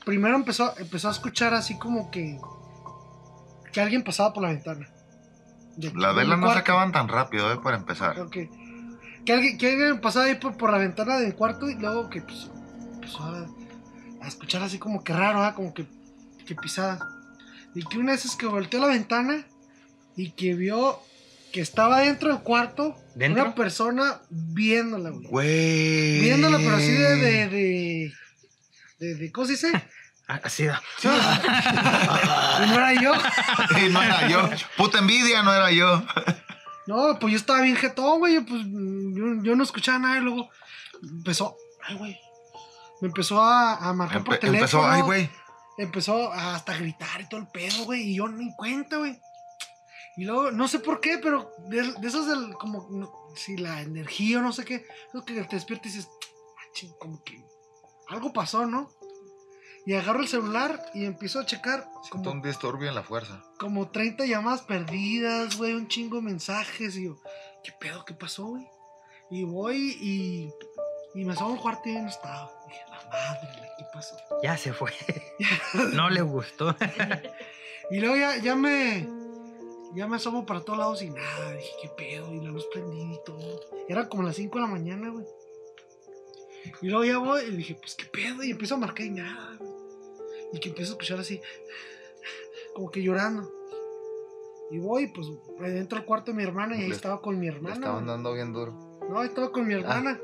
[0.05, 2.37] primero empezó, empezó a escuchar así como que,
[3.71, 4.89] que alguien pasaba por la ventana.
[5.77, 8.27] De- Las de velas no se acaban tan rápido, eh, para empezar.
[8.29, 8.49] Que
[9.33, 12.49] alguien, que alguien pasaba ahí por, por la ventana del cuarto y luego que pues,
[12.95, 13.47] empezó a,
[14.21, 15.53] a escuchar así como que raro, ¿ah?
[15.55, 15.85] como que,
[16.45, 16.99] que pisada.
[17.75, 19.45] Y que una vez es que volteó la ventana
[20.15, 20.99] y que vio
[21.53, 23.43] que estaba dentro del cuarto ¿Dentro?
[23.43, 25.27] una persona viéndola, güey.
[25.27, 26.19] Güey.
[26.21, 27.15] Viéndola, pero así de.
[27.15, 28.13] de, de,
[28.99, 29.71] de, de- ¿Cómo se dice?
[30.27, 30.79] Ah, Así da.
[31.03, 33.13] Y no era yo.
[33.83, 34.47] Y no era yo.
[34.77, 36.03] Puta envidia, no era yo.
[36.85, 38.39] No, pues yo estaba bien jetón, güey.
[38.41, 40.49] Pues yo, yo no escuchaba nada y luego
[41.01, 41.55] empezó.
[41.87, 42.19] Ay, güey.
[43.01, 44.57] Me empezó a, a marcar por teléfono.
[44.59, 45.29] empezó, ay, güey.
[45.77, 48.01] Empezó a hasta gritar y todo el pedo, güey.
[48.11, 49.19] Y yo ni cuenta, güey.
[50.17, 53.81] Y luego, no sé por qué, pero de, de esos del, como, no- si la
[53.81, 56.09] energía o no sé qué, eso que te despiertas y dices,
[56.57, 57.41] "Ah, ching, como que
[58.09, 58.89] algo pasó, ¿no?
[59.85, 63.41] Y agarro el celular y empiezo a checar Siento como, un disturbio en la fuerza.
[63.57, 66.97] como 30 llamadas perdidas, güey, un chingo de mensajes.
[66.97, 67.15] Y yo,
[67.63, 68.03] ¿qué pedo?
[68.03, 68.67] ¿Qué pasó, güey?
[69.31, 70.51] Y voy y,
[71.15, 72.51] y me asomo al cuarto y no estaba.
[72.69, 74.15] Dije, la madre, ¿qué pasó?
[74.43, 74.91] Ya se fue.
[75.93, 76.75] No le gustó.
[77.91, 79.07] Y luego ya, ya me.
[79.95, 81.53] Ya me asomo para todos lados y nada.
[81.53, 82.31] Dije, ¿qué pedo?
[82.33, 83.59] Y la luz prendida y todo.
[83.87, 85.25] Era como las 5 de la mañana, güey.
[86.81, 88.43] Y luego ya voy y dije, pues, ¿qué pedo?
[88.43, 89.71] Y empiezo a marcar y nada, güey.
[90.53, 91.41] Y que empiezo a escuchar así.
[92.75, 93.51] Como que llorando.
[94.71, 95.27] Y voy, pues,
[95.59, 97.75] adentro al cuarto de mi hermana y ahí Le- estaba con mi Le hermana.
[97.75, 98.07] estaban güey.
[98.15, 98.71] dando bien duro.
[99.09, 100.19] No, ahí estaba con mi hermana.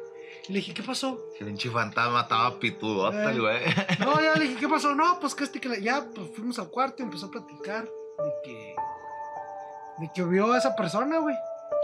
[0.48, 1.20] Y le dije, ¿qué pasó?
[1.38, 3.32] Que pinche fantasma estaba pitudota, Eh.
[3.32, 3.60] el güey.
[4.00, 4.94] No, ya le dije, ¿qué pasó?
[4.94, 7.84] No, pues que este que la- ya pues fuimos al cuarto y empezó a platicar
[7.86, 8.76] de que
[10.00, 11.36] de que vio a esa persona, güey.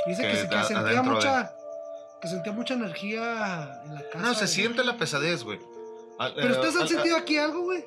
[0.06, 1.54] Dice que, Que se- que sentía adentro mucha
[2.22, 4.20] que sentía mucha energía en la casa.
[4.20, 4.48] No, se güey.
[4.48, 5.60] siente la pesadez, güey.
[6.36, 7.84] Pero eh, ustedes han sentido aquí algo, güey.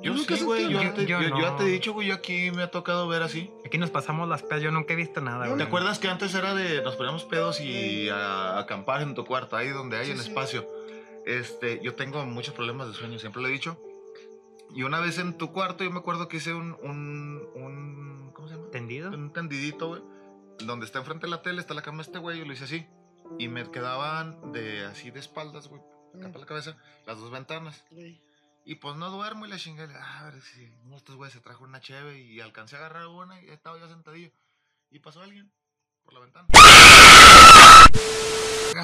[0.00, 0.68] Yo nunca he sí, güey.
[0.68, 1.56] Yo, Yo yo- yo ya no.
[1.56, 2.08] te he dicho, güey.
[2.08, 3.50] Yo aquí me ha tocado ver así.
[3.64, 4.62] Aquí nos pasamos las pedas.
[4.62, 5.58] Yo nunca he visto nada, ¿Te güey.
[5.58, 9.56] ¿Te acuerdas que antes era de nos poníamos pedos y a, acampar en tu cuarto,
[9.56, 10.28] ahí donde hay Sí, un sí.
[10.28, 10.66] espacio?
[11.26, 13.78] Este, yo tengo muchos problemas de sueño, siempre lo he dicho.
[14.74, 18.48] Y una vez en tu cuarto, yo me acuerdo que hice un, un, un ¿cómo
[18.48, 19.10] se ¿Tendido?
[19.10, 20.02] un tendidito, güey.
[20.64, 22.64] Donde está enfrente de la tele, está la cama de este güey, yo lo hice
[22.64, 22.86] así.
[23.38, 25.80] Y me quedaban de así de espaldas, güey,
[26.14, 26.76] acá para la cabeza,
[27.06, 27.84] las dos ventanas.
[27.90, 28.20] Güey.
[28.64, 29.88] Y pues no duermo y la chingué.
[29.98, 32.78] Ah, a ver si uno de estos güeyes se trajo una cheve y alcancé a
[32.78, 34.30] agarrar una y estaba yo sentadillo.
[34.90, 35.50] Y pasó alguien
[36.04, 36.46] por la ventana.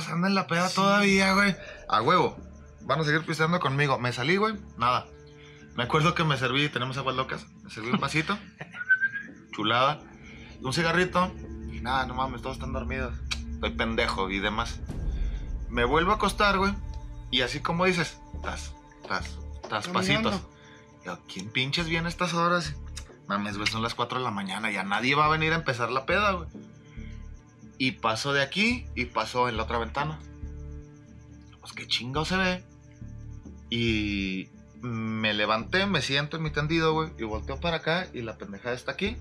[0.09, 1.55] Anda en la peda todavía, güey.
[1.89, 2.37] A huevo.
[2.83, 3.99] Van a seguir pisteando conmigo.
[3.99, 4.55] Me salí, güey.
[4.77, 5.07] Nada.
[5.75, 7.47] Me acuerdo que me serví, tenemos aguas locas.
[7.63, 8.37] Me serví un vasito.
[9.53, 10.01] chulada.
[10.61, 11.33] Un cigarrito.
[11.73, 13.15] Y nada, no mames, todos están dormidos.
[13.55, 14.81] Estoy pendejo y demás.
[15.69, 16.75] Me vuelvo a acostar, güey.
[17.31, 18.75] Y así como dices, tas,
[19.07, 20.31] tas, tas, Caminando.
[20.31, 20.51] pasitos.
[21.05, 22.75] Yo, ¿quién pinches viene a estas horas?
[23.27, 24.71] Mames, güey, son las 4 de la mañana.
[24.71, 26.49] Ya nadie va a venir a empezar la peda, güey.
[27.79, 30.19] Y pasó de aquí y pasó en la otra ventana.
[31.61, 32.65] Pues qué chingado se ve.
[33.71, 34.49] Y
[34.81, 37.11] me levanté, me siento en mi tendido, güey.
[37.19, 39.17] Y volteo para acá y la pendejada está aquí.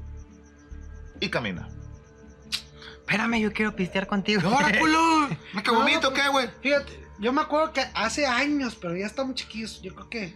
[1.19, 1.69] Y camina.
[2.99, 4.41] Espérame, yo quiero pistear contigo.
[4.41, 5.27] ¡Y ahora, culo!
[5.53, 6.49] ¿Me qué No, bonito qué, güey?
[6.61, 9.81] Fíjate, yo me acuerdo que hace años, pero ya estamos chiquillos.
[9.81, 10.35] Yo creo que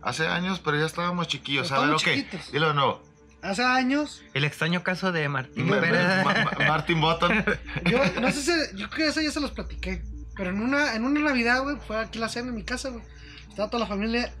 [0.00, 1.68] Hace años, pero ya estábamos chiquillos.
[1.68, 2.00] Pero A ver, ok.
[2.00, 2.52] estamos chiquitos.
[2.52, 3.02] Dilo de nuevo.
[3.42, 4.22] hace años.
[4.32, 6.24] El extraño caso de Martín Ma- Pérez.
[6.24, 7.44] Ma- Ma- Martin Button.
[7.84, 8.76] Yo no sé si.
[8.78, 10.02] Yo creo que eso ya se los platiqué.
[10.36, 13.02] Pero en una, en una Navidad, güey, fue aquí la cena en mi casa, güey.
[13.48, 14.32] Estaba toda la familia.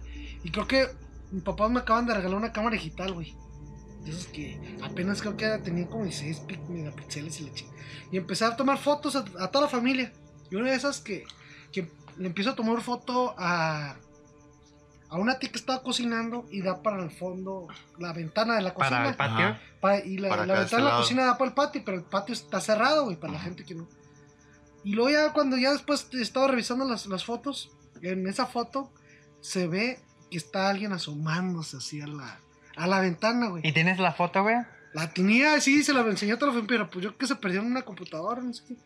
[0.44, 0.88] Y creo que
[1.32, 3.34] mi papá me acaban de regalar una cámara digital, güey.
[4.04, 7.50] De esas que apenas creo que tenía como 16 pic- megapíxeles y la.
[8.12, 10.12] Y empecé a tomar fotos a, a toda la familia.
[10.52, 11.24] Y una de esas que,
[11.72, 13.96] que le empiezo a tomar foto a,
[15.10, 18.74] a una tía que estaba cocinando y da para el fondo la ventana de la
[18.74, 18.96] cocina.
[18.98, 19.46] Para el patio.
[19.46, 19.60] Ajá.
[19.80, 21.00] Pa- y la, Para la ventana este de la lado.
[21.02, 23.74] cocina da para el patio, pero el patio está cerrado, güey, para la gente que
[23.74, 23.88] no.
[24.84, 27.70] Y luego ya cuando ya después estaba revisando las, las fotos,
[28.02, 28.92] en esa foto
[29.40, 30.00] se ve
[30.30, 32.38] que está alguien asomándose así a la,
[32.76, 33.66] a la ventana, güey.
[33.66, 34.56] ¿Y tienes la foto, güey?
[34.94, 37.82] La tenía, sí, se la enseñó a pero pues yo que se perdió en una
[37.82, 38.76] computadora, no sé qué.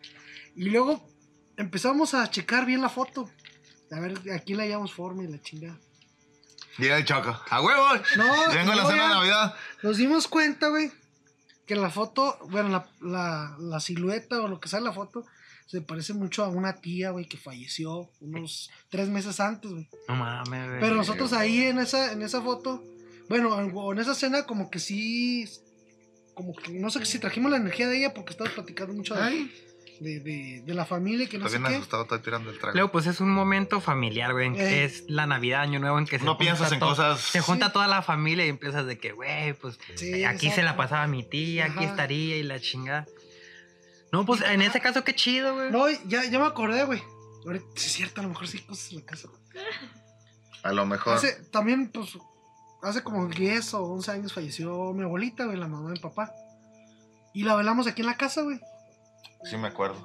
[0.57, 1.07] Y luego
[1.57, 3.29] empezamos a checar bien la foto.
[3.91, 5.79] A ver, aquí la llamamos forma y la chingada.
[6.79, 7.39] Llega el choco.
[7.51, 7.87] ¡A huevo!
[8.17, 9.15] No, Vengo a la no, cena de.
[9.15, 9.55] Navidad.
[9.83, 10.91] Nos dimos cuenta, güey,
[11.67, 15.27] que la foto, bueno, la, la, la silueta o lo que sea en la foto,
[15.67, 19.89] se parece mucho a una tía, güey, que falleció unos tres meses antes, güey.
[20.09, 20.81] No mames, güey.
[20.81, 22.83] Pero nosotros ahí en esa, en esa foto,
[23.29, 25.49] bueno, en, esa escena como que sí,
[26.35, 29.23] como que no sé si trajimos la energía de ella porque estábamos platicando mucho de,
[29.23, 29.53] Ay,
[30.03, 31.77] de, de- de la familia y que no Estoy sé bien qué.
[31.79, 32.75] asustado, estoy tirando el trago.
[32.75, 34.49] Luego, pues es un momento familiar, güey.
[34.49, 34.85] en que Eh.
[34.85, 37.21] Es la Navidad, Año Nuevo en que se no junta piensas en todo- cosas.
[37.21, 37.73] Se junta Sí.
[37.73, 40.77] toda la familia y empiezas de que, güey, pues Sí, aquí se la exacto.
[40.83, 41.91] pasaba mi tía, aquí Ajá.
[41.91, 43.07] estaría y la chingada.
[44.13, 45.71] No, pues en ese caso qué chido, güey.
[45.71, 47.03] No, ya, ya me acordé, güey.
[47.47, 49.29] Ahorita, sí es cierto, a lo mejor sí hay cosas en la casa.
[50.63, 51.17] A lo mejor.
[51.17, 52.11] Hace, también, pues,
[52.83, 56.31] hace como 10 o 11 años falleció mi abuelita, güey, la mamá de mi papá.
[57.35, 58.61] Y la velamos aquí en la casa, güey.
[59.45, 59.97] Sí, me acuerdo.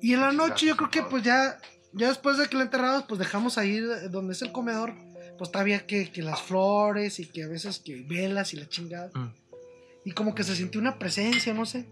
[0.00, 1.58] Y en la noche yo creo que pues ya,
[1.92, 3.78] ya después de que la enterramos, pues dejamos ahí
[4.10, 4.94] donde es el comedor.
[5.38, 9.10] Pues todavía que, que las flores y que a veces que velas y la chingada.
[9.14, 9.34] Mm.
[10.04, 11.86] Y como que se sintió una presencia, no sé.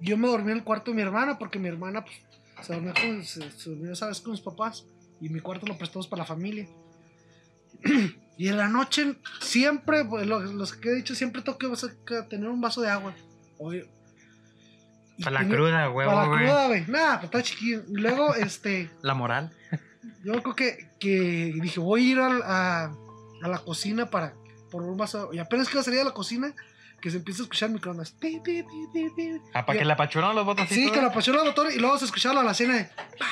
[0.00, 2.16] Yo me dormí en el cuarto de mi hermana porque mi hermana pues,
[2.66, 4.20] se dormía con, se, se durmió, ¿sabes?
[4.20, 4.84] con sus papás.
[5.20, 6.66] Y mi cuarto lo prestamos para la familia.
[8.36, 12.48] y en la noche siempre, pues, lo- los que he dicho, siempre tengo que tener
[12.48, 13.14] un vaso de agua.
[15.22, 16.38] Para la cruda, Para huevo, la güey.
[16.40, 16.84] cruda, güey.
[16.88, 17.82] Nada, pues está chiquillo.
[17.88, 19.52] Y luego, este, La moral.
[20.24, 22.84] yo creo que, que dije, voy a ir al- a,
[23.42, 24.34] a la cocina para
[24.70, 25.30] por un vaso.
[25.32, 26.54] Y apenas que iba a salir a la cocina,
[27.00, 28.12] que se empieza a escuchar microondas.
[28.12, 29.40] Pi, pi, pi, pi, pi.
[29.54, 30.76] Ah, para que la apachuraron los botoncitos.
[30.76, 31.02] Sí, que güey.
[31.02, 32.84] la apachuró el motor y luego se escuchaba la cena de.
[32.84, 33.26] pa, pa,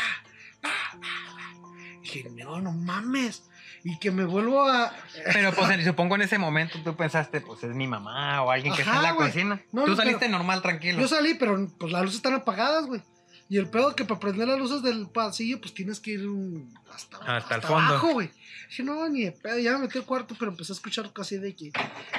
[0.63, 1.89] pa, pa.
[1.97, 3.48] Y dije, no, no mames.
[3.85, 4.93] Y que me vuelvo a.
[5.33, 8.75] Pero pues en- supongo en ese momento tú pensaste, pues es mi mamá o alguien
[8.75, 9.61] que está en la cocina.
[9.73, 11.01] No, tú saliste pero- normal, tranquilo.
[11.01, 13.03] Yo salí, pero pues las luces están apagadas, güey.
[13.51, 16.75] Y el pedo que para prender las luces del pasillo, pues tienes que ir un-
[16.93, 17.93] hasta, Hasta el fondo.
[17.93, 18.31] abajo, güey.
[18.69, 19.59] Dije, no, ni de pedo.
[19.59, 21.71] Ya me metí al cuarto, pero empecé a escuchar casi de que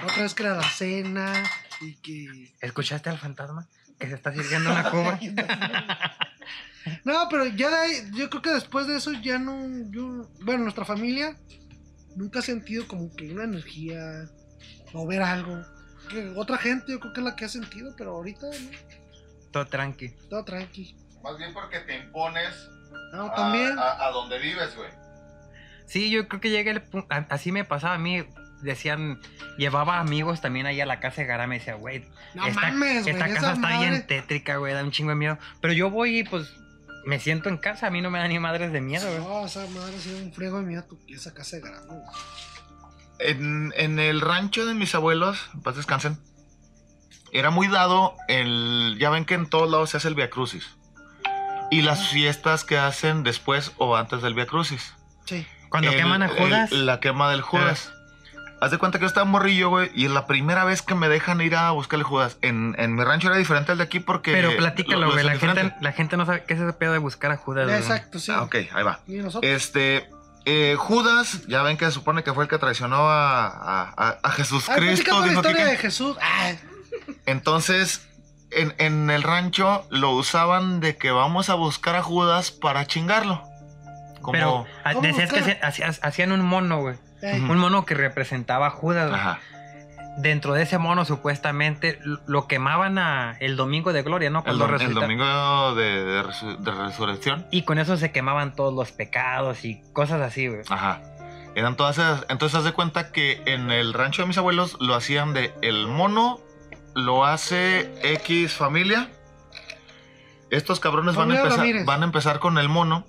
[0.03, 1.43] otra vez que era la cena
[1.81, 2.51] y que.
[2.61, 3.67] ¿Escuchaste al fantasma?
[3.99, 5.19] Que se está sirviendo una cuba.
[7.03, 9.67] no, pero ya de ahí, yo creo que después de eso ya no.
[9.91, 11.35] Yo, bueno, nuestra familia
[12.15, 14.25] nunca ha sentido como que una energía
[14.93, 15.61] o ver algo.
[16.09, 18.69] Que otra gente, yo creo que es la que ha sentido, pero ahorita no,
[19.51, 20.09] Todo tranqui.
[20.29, 20.95] todo tranqui.
[21.23, 22.69] Más bien porque te impones
[23.13, 23.77] No, a, también.
[23.77, 24.89] a- a donde vives, güey.
[25.85, 27.07] Sí, yo creo que llega el punto.
[27.29, 28.23] Así me pasaba a mí.
[28.61, 29.19] Decían,
[29.57, 31.47] llevaba amigos también ahí a la casa de Gara.
[31.47, 33.13] Me decía, güey, No esta, mames, güey.
[33.13, 35.37] esta casa está madre- bien tétrica, güey, da un chingo de miedo.
[35.61, 36.51] Pero yo voy y pues
[37.05, 37.87] me siento en casa.
[37.87, 39.19] A mí no me da ni madres de miedo, güey.
[39.19, 41.71] No, esa madre ha sido un friego de miedo tu esa casa de güey.
[43.19, 46.17] En, en el rancho de mis abuelos, en paz descansen,
[47.33, 48.97] era muy dado el.
[48.99, 50.75] Ya ven que en todos lados se hace el Via Crucis.
[51.71, 54.95] Y las fiestas que hacen después o antes del Via Crucis.
[55.25, 55.45] Sí.
[55.69, 56.71] Cuando El- queman a el- Judas.
[56.71, 57.93] la quema del Judas.
[58.61, 61.07] Haz de cuenta que yo estaba morrillo, güey, y es la primera vez que me
[61.07, 62.37] dejan ir a buscarle Judas.
[62.41, 64.33] En, en mi rancho era diferente al de aquí porque.
[64.33, 65.23] pero lo- platícalo, lo güey.
[65.25, 67.69] La gente, la gente no sabe qué es ese pedo de buscar a Judas.
[67.71, 68.31] Exacto, sí.
[68.35, 68.99] Ah, ok, ahí va.
[69.07, 69.49] Y nosotros.
[69.49, 70.09] Este.
[70.45, 74.17] eh, Judas, ya ven que se supone que fue el que traicionó a, a, a-
[74.23, 75.05] a Jesús Ay, Cristo.
[75.11, 76.17] platícame la historia de Jesús.
[76.21, 76.51] Ah,
[77.25, 78.07] Entonces,
[78.51, 83.43] en, en el rancho lo usaban de que vamos a buscar a Judas para chingarlo.
[84.21, 84.33] Como.
[84.33, 85.57] Pero ah, ¿Cómo decías que
[86.01, 86.95] hacían un mono, güey.
[87.21, 89.11] Un mono que representaba a Judas.
[89.13, 89.39] Ajá.
[90.17, 94.39] Dentro de ese mono, supuestamente, lo- quemaban a el domingo de gloria, ¿no?
[94.39, 97.45] El, Cuando dom- el resucita- domingo de, de resu- de resurrección.
[97.51, 100.61] Y con eso se quemaban todos los pecados y cosas así, güey.
[100.69, 101.01] Ajá.
[101.55, 102.25] Eran todas esas.
[102.29, 105.87] Entonces, haz de cuenta que en el rancho de mis abuelos lo hacían de el
[105.87, 106.39] mono
[106.95, 109.09] lo hace X familia.
[110.49, 113.05] Estos cabrones van a, empezar, van a empezar con el mono.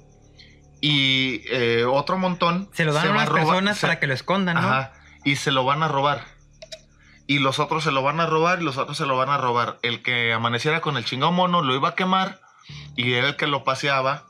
[0.81, 2.68] Y eh, otro montón.
[2.72, 4.61] Se lo dan a unas personas se- para que lo escondan, ¿no?
[4.68, 4.93] Ajá.
[5.24, 6.24] Y se lo van a robar.
[7.26, 9.37] Y los otros se lo van a robar y los otros se lo van a
[9.37, 9.78] robar.
[9.83, 12.41] El que amaneciera con el chingado mono lo iba a quemar
[12.97, 14.24] y era el que lo paseaba,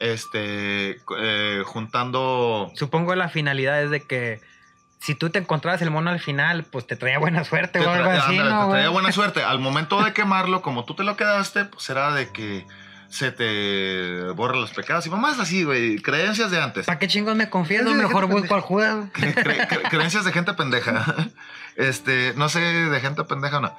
[0.00, 2.70] este, eh, juntando...
[2.74, 4.40] Supongo la finalidad es de que
[5.00, 7.90] si tú te encontrabas el mono al final, pues te traía buena suerte Te, o
[7.90, 9.42] algo así, ándale, ¿no, te traía buena suerte.
[9.42, 12.66] Al momento de quemarlo, como tú te lo quedaste, pues era de que
[13.14, 15.06] se te borran los pecados.
[15.06, 15.98] Y mamás así, güey.
[16.00, 16.84] Creencias de antes.
[16.86, 17.94] ¿Para qué chingos me confieso?
[17.94, 18.86] Mejor busco al güey.
[19.12, 21.04] Cre- cre- cre- creencias de gente pendeja.
[21.76, 23.76] Este, no sé de gente pendeja o no.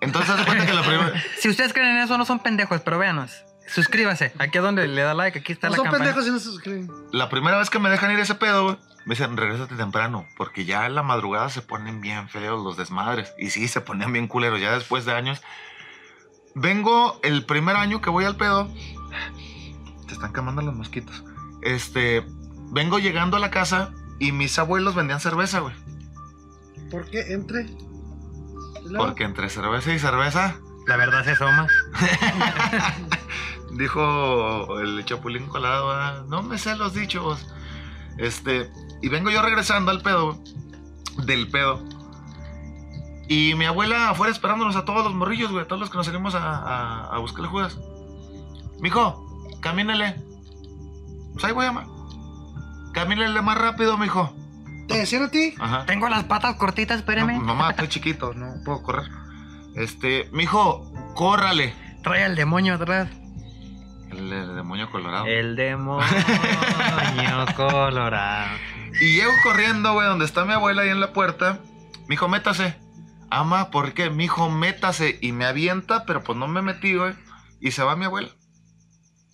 [0.00, 1.12] Entonces, haz cuenta que la primera.
[1.38, 3.44] Si ustedes creen en eso, no son pendejos, pero véanos.
[3.66, 4.32] Suscríbase.
[4.38, 6.04] Aquí es donde le da like, aquí está no la son campana.
[6.04, 6.90] pendejos y no se suscriben.
[7.12, 10.64] La primera vez que me dejan ir ese pedo, güey, me dicen, regrésate temprano, porque
[10.64, 13.34] ya en la madrugada se ponen bien feos los desmadres.
[13.38, 15.42] Y sí, se ponían bien culeros, ya después de años.
[16.54, 18.68] Vengo el primer año que voy al pedo.
[20.06, 21.22] Te están quemando los mosquitos.
[21.62, 22.24] Este,
[22.70, 25.74] vengo llegando a la casa y mis abuelos vendían cerveza, güey.
[26.90, 27.32] ¿Por qué?
[27.32, 27.66] Entre.
[28.96, 31.68] Porque entre cerveza y cerveza, La verdad se asoma.
[33.72, 37.46] dijo el chapulín colado, "Ah, no me sé los dichos.
[38.18, 38.68] Este,
[39.00, 40.42] y vengo yo regresando al pedo,
[41.24, 41.82] del pedo.
[43.30, 46.04] Y mi abuela afuera esperándonos a todos los morrillos, güey, a todos los que nos
[46.06, 47.78] salimos a, a, a buscarle Judas.
[48.80, 49.24] Mijo,
[49.60, 50.16] camínele.
[51.34, 51.86] Pues ahí voy, ama.
[52.92, 54.34] Camínele más rápido, mijo.
[54.88, 55.54] ¿Te decían a ti?
[55.60, 55.86] Ajá.
[55.86, 57.34] Tengo las patas cortitas, espéreme.
[57.34, 59.08] No, mamá, estoy chiquito, no puedo correr.
[59.76, 61.72] Este, mijo, córrale.
[62.02, 63.10] Trae al demonio atrás.
[64.10, 65.26] El, el demonio colorado.
[65.26, 66.04] El demonio
[67.54, 68.48] colorado.
[69.00, 71.60] Y llego corriendo, güey, donde está mi abuela ahí en la puerta.
[72.08, 72.74] Mijo, métase.
[73.30, 74.10] Ama, ¿por qué?
[74.10, 75.18] Mijo, métase.
[75.20, 77.14] Y me avienta, pero pues no me metí, güey.
[77.60, 78.30] Y se va mi abuela.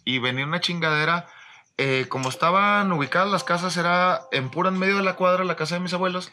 [0.05, 1.27] Y venía una chingadera.
[1.79, 5.57] eh, como estaban ubicadas las casas, era en pura en medio de la cuadra la
[5.57, 6.33] casa de mis abuelos.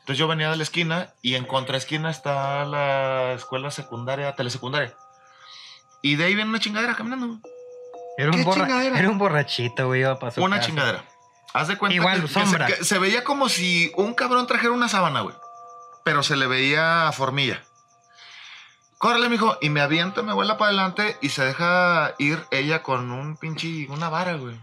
[0.00, 4.94] Entonces yo venía de la esquina y en contraesquina está la escuela secundaria, telesecundaria.
[6.02, 7.40] Y de ahí viene una chingadera caminando.
[8.16, 8.98] Era un, ¿Qué borra- chingadera?
[8.98, 10.66] era un borrachito, güey, iba Una casa.
[10.68, 11.04] chingadera.
[11.52, 14.72] Haz de cuenta Igual, que, que se, que se veía como si un cabrón trajera
[14.72, 15.34] una sábana, güey.
[16.06, 17.60] Pero se le veía formilla.
[18.98, 19.58] Córrele, mijo.
[19.60, 23.88] Y me avienta mi abuela para adelante y se deja ir ella con un pinche,
[23.90, 24.54] una vara, güey.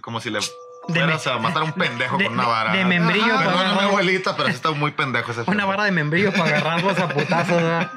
[0.00, 0.46] Como si le De
[0.88, 2.72] fueras me- a matar a un pendejo de- con una vara.
[2.72, 3.34] de membrillo Ajá.
[3.34, 6.44] para Perdóname, agarrar- abuelita, pero sí está muy pendejo ese Una vara de membrillo para
[6.56, 7.90] agarrarlos a putazos, ¿verdad?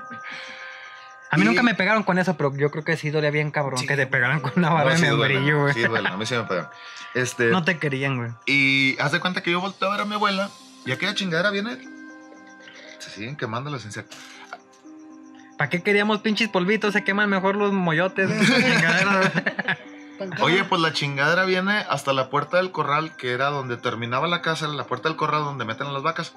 [1.32, 3.52] A mí Y- nunca me pegaron con eso, pero yo creo que sí dolía bien
[3.52, 3.88] cabrón Sí.
[3.88, 5.74] que te pegaran con una vara No, sí de membrillo, güey.
[5.74, 6.68] Sí, duele, a mí sí me pegan.
[7.14, 8.32] Este, No te querían, güey.
[8.46, 10.50] Y haz de cuenta que yo volteo a ver a mi abuela
[10.86, 11.78] y aquella chingadera viene.
[13.20, 14.18] Siguen quemando los insectos.
[15.58, 16.94] ¿Para qué queríamos pinches polvitos?
[16.94, 18.30] Se queman mejor los moyotes.
[20.42, 24.42] Oye, pues la chingadera viene hasta la puerta del corral, que era donde terminaba la
[24.42, 26.34] casa, la puerta del corral donde meten a las vacas.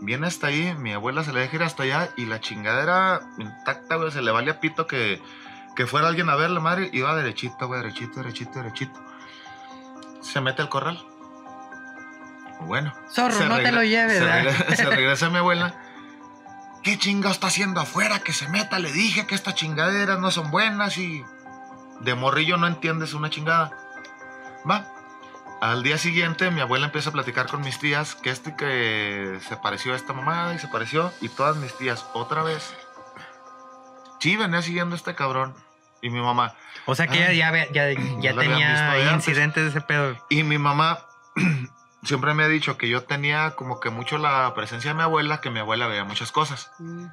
[0.00, 3.96] Viene hasta ahí, mi abuela se le deja ir hasta allá y la chingadera intacta,
[3.96, 5.20] güey, se le vale a pito que,
[5.76, 6.90] que fuera alguien a ver la madre.
[6.92, 8.98] Iba derechito, güey, derechito, derechito, derechito.
[10.22, 10.98] Se mete al corral.
[12.62, 12.92] Bueno.
[13.12, 14.52] Zorro, no te lo lleves, Se, ¿verdad?
[14.52, 15.74] regre- se regresa mi abuela.
[16.82, 18.20] ¿Qué chinga está haciendo afuera?
[18.20, 18.78] Que se meta.
[18.78, 21.24] Le dije que estas chingaderas no son buenas y
[22.00, 23.70] de morrillo no entiendes una chingada.
[24.68, 24.86] Va.
[25.60, 29.56] Al día siguiente mi abuela empieza a platicar con mis tías que este que se
[29.58, 32.74] pareció a esta mamada y se pareció y todas mis tías otra vez.
[34.20, 35.54] Sí, venía siguiendo a este cabrón.
[36.02, 36.54] Y mi mamá.
[36.86, 40.16] O sea que ya, ya, ya, ya tenía incidentes de ese pedo.
[40.30, 40.98] Y mi mamá
[42.02, 45.40] siempre me ha dicho que yo tenía como que mucho la presencia de mi abuela,
[45.40, 46.70] que mi abuela veía muchas cosas.
[46.78, 47.06] Mm.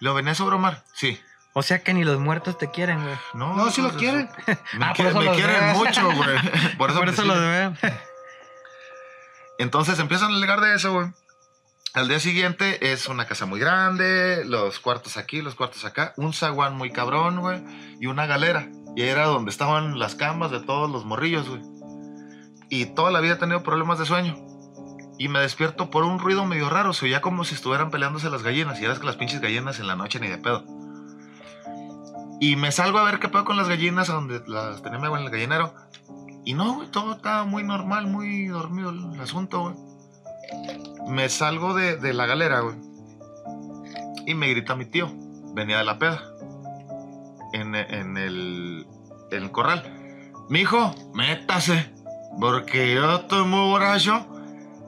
[0.00, 0.82] ¿Lo venías a bromar?
[0.94, 1.20] Sí.
[1.52, 3.14] O sea que ni los muertos te quieren, güey.
[3.32, 4.28] No, No, si los quieren.
[4.46, 5.76] Me, Ah, me quieren ves.
[5.76, 6.38] mucho, güey.
[6.78, 7.74] Por eso, Por eso los veo.
[9.58, 11.08] Entonces empiezan a alegar de eso, güey.
[11.94, 16.32] Al día siguiente es una casa muy grande, los cuartos aquí, los cuartos acá, un
[16.32, 17.62] zaguán muy cabrón, güey,
[18.00, 18.66] y una galera.
[18.96, 21.62] Y ahí era donde estaban las camas de todos los morrillos, güey.
[22.74, 24.34] Y toda la vida he tenido problemas de sueño.
[25.16, 28.42] Y me despierto por un ruido medio raro, se oía como si estuvieran peleándose las
[28.42, 28.80] gallinas.
[28.80, 30.64] Y eras que las pinches gallinas en la noche ni de pedo.
[32.40, 35.06] Y me salgo a ver qué pedo con las gallinas, a donde las tenía mi
[35.06, 35.72] en el gallinero.
[36.44, 39.76] Y no, güey, todo estaba muy normal, muy dormido el asunto, güey.
[41.06, 42.74] Me salgo de, de la galera, güey.
[44.26, 45.12] Y me grita mi tío.
[45.54, 46.24] Venía de la peda.
[47.52, 48.84] En, en el,
[49.30, 50.26] en el corral.
[50.48, 51.93] Mijo, métase.
[52.40, 54.26] Porque yo estoy muy borracho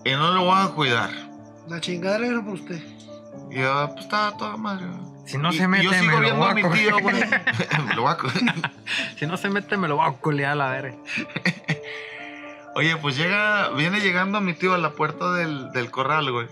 [0.05, 1.11] y no lo voy a cuidar.
[1.68, 2.80] La chingadera era por usted.
[3.51, 4.86] Y yo, pues estaba toda madre.
[4.86, 5.01] güey.
[5.26, 6.78] Si no Y- se mete, yo sigo me lo voy a a mi coger.
[6.86, 7.16] tío, güey.
[7.86, 8.42] Me lo voy a coger.
[9.18, 10.97] Si no se mete, me lo voy a culear a la verga.
[12.74, 16.47] Oye, pues llega, viene llegando mi tío a la puerta del, del corral, güey.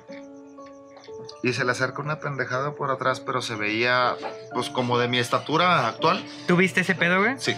[1.43, 4.15] Y se le acerca una pendejada por atrás, pero se veía,
[4.55, 6.25] pues, como de mi estatura actual.
[6.49, 7.35] ¿Tú viste ese pedo, güey?
[7.39, 7.55] Sí.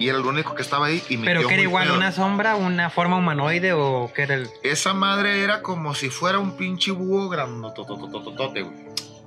[0.00, 1.00] Y era el único que estaba ahí.
[1.08, 1.96] Y mi ¿Pero que era igual pedo.
[1.96, 4.48] una sombra, una forma humanoide o qué era el...?
[4.64, 8.76] Esa madre era como si fuera un pinche búho grandototototote, güey.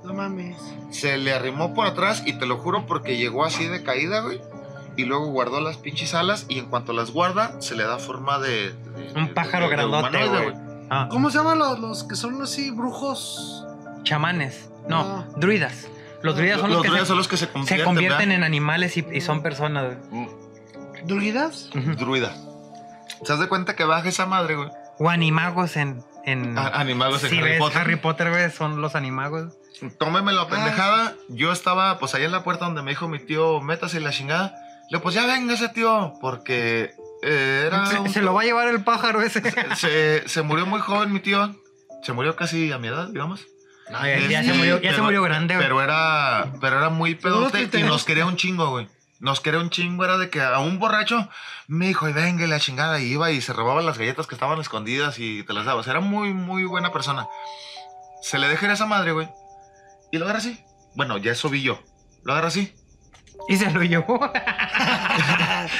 [0.04, 0.56] No mames.
[0.90, 4.40] Se le arrimó por atrás y te lo juro porque llegó así de caída, güey.
[4.96, 8.38] Y luego guardó las pinches alas y en cuanto las guarda, se le da forma
[8.38, 8.72] de...
[8.72, 10.56] de- Un pájaro de- de grandote, humanoide, güey.
[10.90, 13.64] Ah, ¿Cómo se llaman los, los que son así brujos?
[14.02, 14.68] chamanes.
[14.88, 15.26] No, No.
[15.38, 15.88] druidas.
[16.22, 18.96] Los druidas son los, Los que se, son los que se se convierten, en animales
[18.96, 20.28] y, y son personas, güey.
[21.06, 21.70] ¿Druidas?
[21.74, 21.94] Ujú.
[21.94, 22.34] Druida.
[23.24, 24.68] ¿Se das de cuenta que baja esa madre, güey?
[24.98, 26.02] O animagos en...
[26.24, 26.56] en...
[26.58, 27.78] A- Animagos en si Harry ves Potter.
[27.80, 29.54] Harry Potter, güey, son los animagos.
[29.98, 31.14] Tómeme la pendejada.
[31.28, 34.10] Yo estaba, pues, ahí en la puerta donde me dijo mi tío, métase y la
[34.10, 34.54] chingada.
[34.90, 36.92] Le pues ya venga ese tío, porque
[37.22, 37.86] eh, era.
[37.86, 39.42] Se, un- se lo va a llevar el pájaro ese.
[39.76, 41.54] se, se murió muy joven mi tío.
[42.02, 43.46] Se murió casi a mi edad, digamos.
[43.90, 45.66] No, ya, ya Sí, se murió, ya se murió grande, güey.
[45.66, 48.88] Pero era, pero era muy pedote y nos quería un chingo, güey.
[49.24, 51.30] Nos quería un chingo, era de que a un borracho
[51.66, 54.34] me dijo, y venga, y la chingada, y iba y se robaba las galletas que
[54.34, 55.80] estaban escondidas y te las daba.
[55.80, 57.26] O sea, era muy, muy buena persona.
[58.20, 59.30] Se le deja ir a esa madre, güey.
[60.12, 60.62] Y lo agarra así.
[60.94, 61.82] Bueno, ya eso vi yo.
[62.22, 62.74] Lo agarra así.
[63.48, 64.20] Y se lo llevó.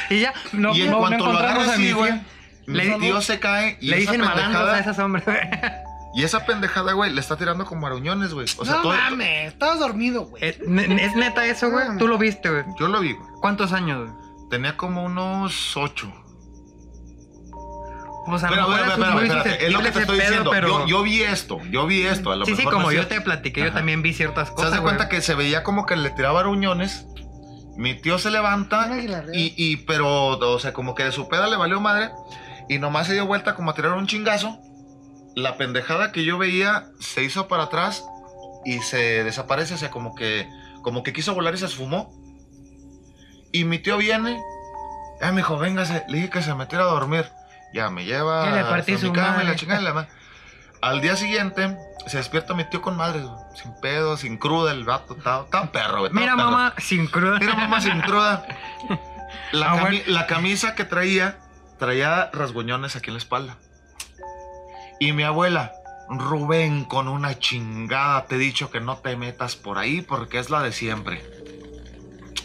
[0.09, 2.13] y ya, no, y en no, no cuanto lo encontramos agarra así, güey,
[2.65, 5.25] Le- mi tío se cae y Le esa dicen malandros a esas hombres.
[6.17, 8.47] Y esa pendejada, güey, le está tirando como aruñones, güey.
[8.59, 10.45] O sea, no todo, mames, estabas dormido, güey.
[10.45, 11.87] ¿Es, ne- ¿Es neta eso, güey?
[11.99, 12.65] Tú lo viste, güey.
[12.79, 13.29] yo lo vi, güey.
[13.41, 14.49] ¿Cuántos años, güey?
[14.51, 16.13] Tenía como unos ocho.
[18.27, 18.79] Pues a Pero, muy
[19.25, 20.51] espérate, es lo que te estoy pedo, diciendo.
[20.51, 22.33] pero- Yo, yo vi esto, yo vi esto.
[22.33, 24.49] A lo Sí, sí, mejor como no es yo te platiqué, yo también vi ciertas
[24.49, 27.07] ¿Se cosas, das de cuenta que se veía como que le tiraba aruñones?
[27.77, 28.89] Mi tío se levanta
[29.35, 32.11] y, y, pero, o sea, como que de su peda le valió madre
[32.69, 34.59] y nomás se dio vuelta como a tirar un chingazo.
[35.35, 38.05] La pendejada que yo veía se hizo para atrás
[38.65, 40.49] y se desaparece, o sea, como que,
[40.83, 42.13] como que quiso volar y se esfumó.
[43.53, 44.41] Y mi tío viene,
[45.21, 47.27] eh, me dijo, véngase, le dije que se metiera a dormir.
[47.73, 49.45] Ya me lleva Ya su mi cama y madre.
[49.47, 50.09] la chingada y la ma-
[50.81, 51.77] Al día siguiente
[52.07, 53.25] se despierta mi tío con madre,
[53.55, 56.13] sin pedo, sin cruda, el vato, estaba perro, güey.
[56.13, 56.51] Mira, perro.
[56.51, 57.39] mamá, sin cruda.
[57.41, 58.47] Mira, mamá sin cruda.
[59.53, 61.39] La, Ah, cami- la camisa que traía,
[61.79, 63.57] traía rasguñones aquí en la espalda.
[65.01, 65.73] Y mi abuela,
[66.09, 70.51] Rubén, con una chingada, te he dicho que no te metas por ahí porque es
[70.51, 71.23] la de siempre.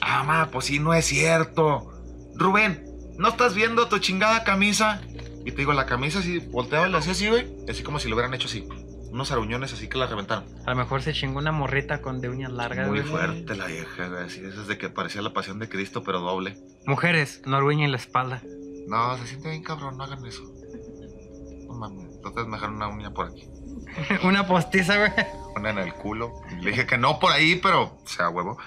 [0.02, 1.92] Ah, ma, pues sí, no es cierto.
[2.36, 2.86] Rubén,
[3.18, 5.02] ¿no estás viendo tu chingada camisa?
[5.46, 7.48] Y te digo, la camisa así, volteaba y la hacía así, güey.
[7.70, 8.68] Así como si lo hubieran hecho así.
[9.12, 10.46] Unos aruñones así que la reventaron.
[10.66, 13.12] A lo mejor se chingó una morrita con de uñas largas, Muy güey.
[13.12, 14.24] fuerte la vieja, güey.
[14.24, 16.58] Así, esas de que parecía la pasión de Cristo, pero doble.
[16.86, 18.42] Mujeres, no arruinen la espalda.
[18.88, 20.44] No, se siente bien cabrón, no hagan eso.
[21.68, 23.48] No mames, entonces me dejaron una uña por aquí.
[24.24, 25.12] una postiza, güey.
[25.56, 26.34] Una en el culo.
[26.62, 28.58] Le dije que no por ahí, pero, o sea, huevo.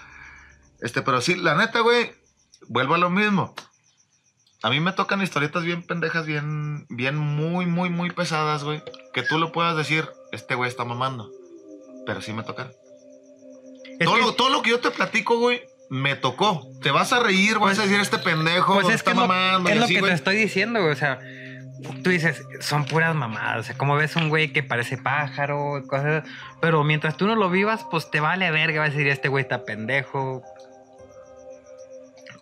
[0.81, 2.13] Este, pero sí, la neta, güey,
[2.69, 3.55] vuelvo a lo mismo.
[4.65, 8.83] A mí me tocan historietas bien pendejas, bien, bien muy, muy, muy pesadas, güey.
[9.13, 11.31] Que tú lo puedas decir, este güey está mamando.
[12.07, 12.71] Pero sí me tocan.
[14.05, 16.69] Todo, que- lo, todo lo que yo te platico, güey, me tocó.
[16.81, 19.21] Te vas a reír, Pues- vas a decir, este pendejo Pues es está que es
[19.23, 19.69] lo, mamando.
[19.71, 20.11] es lo así, que güey.
[20.13, 20.93] te estoy diciendo, güey.
[20.93, 21.19] O sea,
[22.03, 23.61] tú dices, son puras mamadas.
[23.61, 26.25] O sea, como ves un güey que parece pájaro y cosas.
[26.61, 28.81] Pero mientras tú no lo vivas, pues te vale verga.
[28.81, 30.43] Va a decir, este güey está pendejo.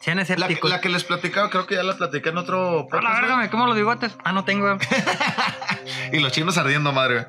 [0.00, 0.70] Sean La, que- escépticos.
[0.70, 3.36] la que les platicaba, creo que ya la platiqué en otro A la podcast, verga,
[3.36, 4.12] me como los bigotes.
[4.24, 4.66] Ah, no tengo.
[6.12, 7.26] Y los chinos ardiendo, madre.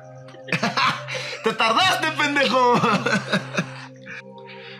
[1.44, 2.74] ¡Te tardaste, pendejo!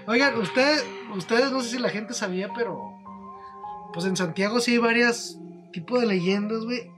[0.06, 2.78] Oigan, ustedes, ustedes no sé si la gente sabía, pero
[3.92, 5.36] pues en Santiago sí hay varias
[5.72, 6.90] tipos de leyendas, güey.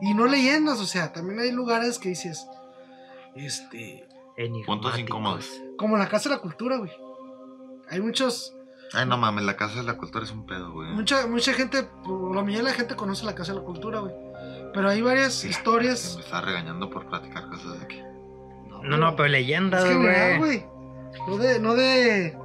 [0.00, 2.46] Y no leyendas, o sea, también hay lugares que dices,
[3.34, 4.06] este,
[4.66, 5.48] Puntos incómodos.
[5.78, 6.90] como la Casa de la Cultura, güey.
[7.90, 8.54] Hay muchos,
[8.92, 10.88] Ay, no mames, la casa de la cultura es un pedo, güey.
[10.90, 14.00] mucha, mucha gente, por la mayoría de la gente conoce la Casa de la Cultura,
[14.00, 14.14] güey.
[14.72, 16.16] Pero hay varias Me historias.
[16.18, 18.00] está regañando por platicar cosas de aquí.
[18.82, 20.38] No, no, pero Es leyendas, güey.
[20.38, 20.66] güey.
[21.28, 22.36] No de, no de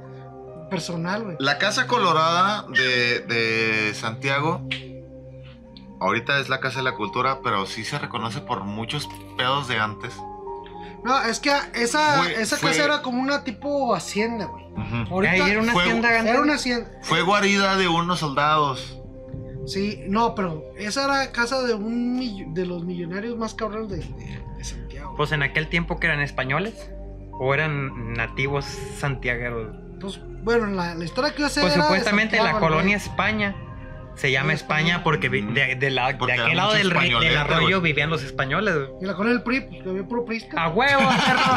[0.70, 1.36] personal, güey.
[1.40, 4.60] La Casa Colorada de, de Santiago,
[6.00, 9.78] ahorita es la Casa de la Cultura, pero sí se reconoce por muchos pedos de
[9.78, 10.14] antes.
[11.04, 14.64] No, es que esa, Fue- esa fue- casa era como una tipo hacienda, güey.
[15.10, 16.10] Ahorita era una Fue- antes.
[16.26, 16.90] era una hacienda.
[17.02, 18.98] Fue guarida de unos soldados.
[19.66, 24.42] Sí, no, pero esa era casa de un de los millonarios más cabrones de, de-
[24.58, 25.14] de Santiago.
[25.16, 26.90] Pues en aquel tiempo que eran españoles
[27.32, 28.64] o eran nativos
[28.98, 29.76] santiagueros.
[30.00, 32.96] Pues, bueno, la, la historia que yo sé Pues era de supuestamente la colonia.
[32.96, 33.54] España
[34.20, 36.92] se llama España porque vi- de, de la- de Porque aquel había lado mucho del,
[36.96, 37.92] ri- del arroyo güey.
[37.92, 38.74] vivían los españoles.
[38.74, 38.88] güey.
[39.02, 40.62] Y la colonia del PRI, pues que había puro prista.
[40.62, 41.56] A huevo, perro.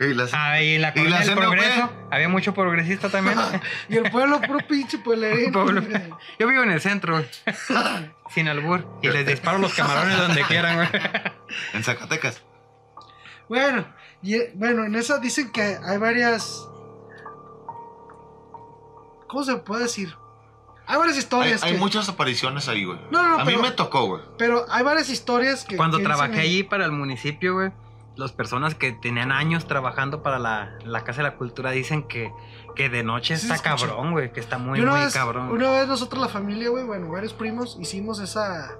[0.00, 1.92] Y las- Ah, y la ¿Y colonia del progreso.
[2.10, 3.38] Había mucho progresista también.
[3.88, 5.52] Y el pueblo puro pinche pueblerín.
[5.52, 5.82] Pueblo-
[6.38, 7.26] Yo vivo en el centro, güey.
[8.34, 8.98] sin albur.
[9.02, 10.88] Y les disparo los camarones donde quieran, güey.
[11.74, 12.42] en Zacatecas.
[13.48, 13.86] Bueno,
[14.22, 16.66] y, eh, bueno, en esa dicen que hay varias.
[19.34, 20.14] ¿Cómo se puede decir?
[20.86, 21.62] Hay varias Hay, historias.
[21.64, 23.00] hay que- muchas apariciones ahí, güey.
[23.10, 24.22] No, no, A pero- mí me tocó, güey.
[24.38, 25.76] Pero hay varias historias que.
[25.76, 26.46] Cuando que trabajé ahí.
[26.48, 27.72] allí para el municipio, güey,
[28.14, 32.32] las personas que tenían años trabajando para la, la Casa de la Cultura dicen que,
[32.76, 35.50] que de noche Sí está cabrón, güey, que está muy, muy vez, cabrón.
[35.50, 38.70] una vez nosotros, la familia, güey, bueno, varios primos, hicimos esa.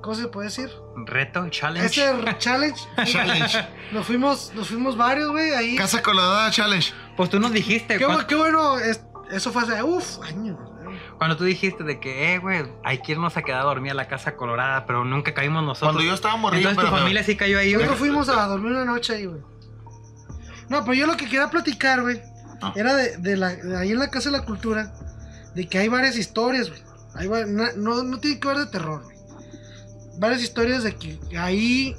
[0.00, 0.70] ¿Cómo se puede decir?
[1.04, 1.86] Reto, challenge.
[1.86, 2.80] Ese challenge.
[3.04, 3.68] Challenge.
[3.92, 5.76] Nos fuimos, nos fuimos varios, güey, ahí.
[5.76, 6.90] Casa Colorada Challenge.
[7.18, 10.56] Pues tú nos dijiste, Qué, qué bueno, es- eso fue hace, uff, años.
[10.84, 10.98] güey.
[11.18, 13.94] cuando tú dijiste de que, eh, güey, hay que irnos a quedar a dormir a
[13.94, 15.92] la Casa Colorada, pero nunca caímos nosotros.
[15.92, 17.86] Cuando yo estaba morrido, Entonces tu familia sí cayó ahí, güey.
[17.86, 19.40] Nosotros fuimos a dormir una noche ahí, güey.
[20.68, 22.20] No, pero yo lo que quería platicar, güey,
[22.64, 22.72] Ah.
[22.76, 24.92] era de, de la, de ahí en la Casa de la Cultura,
[25.54, 26.80] de que hay varias historias, güey.
[27.14, 27.28] Hay
[27.76, 29.16] no, no tiene que ver de terror, güey.
[30.18, 31.96] Varias historias de que ahí,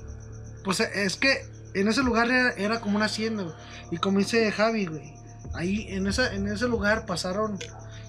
[0.64, 3.56] pues es que en ese lugar era, era como una hacienda, güey.
[3.92, 5.14] Y como dice Javi, güey,
[5.54, 7.58] ahí en, esa, en ese lugar pasaron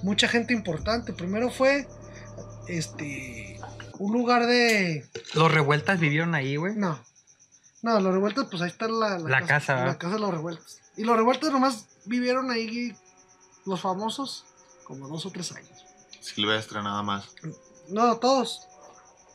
[0.02, 1.12] mucha gente importante.
[1.12, 1.86] Primero fue,
[2.68, 3.58] este,
[3.98, 5.06] un lugar de...
[5.34, 6.74] Los revueltas vivieron ahí, güey.
[6.74, 6.98] No.
[7.82, 9.98] No, los revueltos, pues ahí está la, La casa, La ¿verdad?
[9.98, 10.78] casa de los revueltos.
[10.96, 12.96] Y los revueltos nomás vivieron ahí
[13.66, 14.44] los famosos
[14.84, 15.84] como dos o tres años.
[16.20, 17.28] Silvestre, nada más.
[17.88, 18.68] No, todos.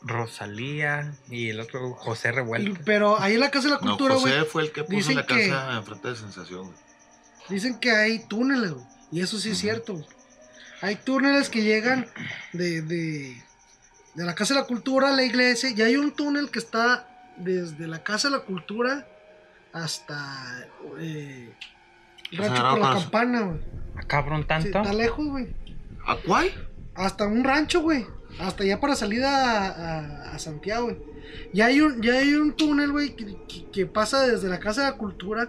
[0.02, 2.80] Rosalía y el otro José Y- Revuelto.
[2.84, 5.12] pero ahí en la casa de la No, cultura, güey, José fue el que puso
[5.12, 6.78] la que- casa enfrente de Sensación, güey.
[7.50, 8.84] Dicen que hay túneles, güey.
[9.12, 10.06] Y eso sí es cierto, güey.
[10.82, 12.06] Hay túneles que llegan
[12.52, 13.36] de, de,
[14.14, 15.70] de la casa de la cultura a la iglesia.
[15.70, 19.06] Y hay un túnel que está desde la casa de la cultura
[19.72, 20.66] hasta
[20.98, 21.52] eh,
[22.32, 23.60] rancho por la campana, güey.
[23.96, 24.68] Ah, cabrón, Sí, tanto.
[24.78, 25.48] está lejos, güey.
[26.06, 26.50] ¿A cuál?
[26.94, 28.06] Hasta un rancho, güey.
[28.38, 29.68] Hasta allá para salida a,
[30.30, 30.98] a- a Santiago, güey.
[31.52, 34.84] Ya hay un, ya hay un túnel, güey, que, que- que pasa desde la Casa
[34.84, 35.48] de la Cultura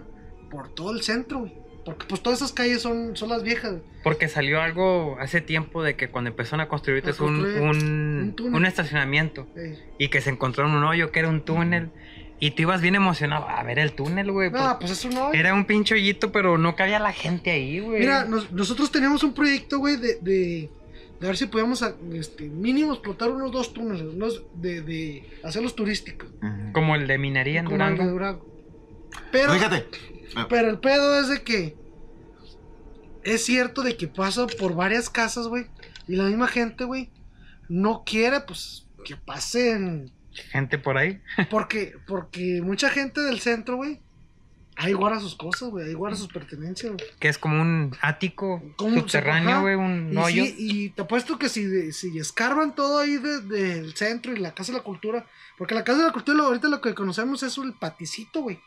[0.50, 1.54] por todo el centro, güey.
[1.84, 3.76] Porque pues todas esas calles son, son las viejas.
[4.04, 8.66] Porque salió algo hace tiempo de que cuando empezaron a construir A un, un, un
[8.66, 9.46] estacionamiento
[9.98, 11.90] y que se encontró en un hoyo que era un túnel
[12.38, 14.50] y tú ibas bien emocionado a ver el túnel, güey.
[14.50, 15.28] No, porque pues eso no.
[15.28, 15.38] güey.
[15.40, 18.00] Era un pinche hoyito, pero no cabía la gente ahí, güey.
[18.00, 20.68] Mira, nos- nosotros teníamos un proyecto, güey, de, de,
[21.20, 25.74] de ver si podíamos, a- este, mínimo explotar unos dos túneles, unos de, de hacerlos
[25.76, 26.28] turísticos.
[26.72, 28.04] Como el de minería en como el de.
[28.08, 28.46] Durango.
[29.30, 29.84] Pero, Fíjate.
[30.48, 31.76] Pero el pedo es de que
[33.24, 35.66] es cierto de que pasa por varias casas, güey.
[36.08, 37.10] Y la misma gente, güey,
[37.68, 40.10] no quiere, pues, que pasen.
[40.50, 41.20] Gente por ahí.
[41.50, 44.00] Porque, porque mucha gente del centro, güey,
[44.76, 45.86] ahí guarda sus cosas, güey.
[45.88, 47.04] Ahí guarda sus pertenencias, güey.
[47.20, 50.44] Que es como un ático Como subterráneo, güey, un Y, hoyo.
[50.46, 54.54] sí, y te apuesto que si, si escarban todo ahí de- del centro y la
[54.54, 55.26] Casa de la Cultura,
[55.58, 58.58] porque la Casa de la Cultura ahorita lo que conocemos es el paticito, güey.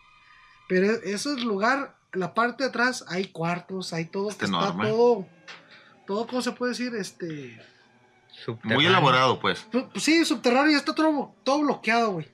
[0.67, 4.57] Pero ese es lugar, la parte de atrás hay cuartos, hay todo, Está que está
[4.57, 4.87] enorme.
[4.89, 5.27] todo,
[6.07, 6.93] todo, ¿cómo se puede decir?
[6.95, 7.59] Este,
[8.43, 8.77] subterráneo.
[8.77, 9.65] Muy elaborado, pues.
[9.71, 12.27] pu- pues sí, subterráneo, ya está todo, todo bloqueado, güey.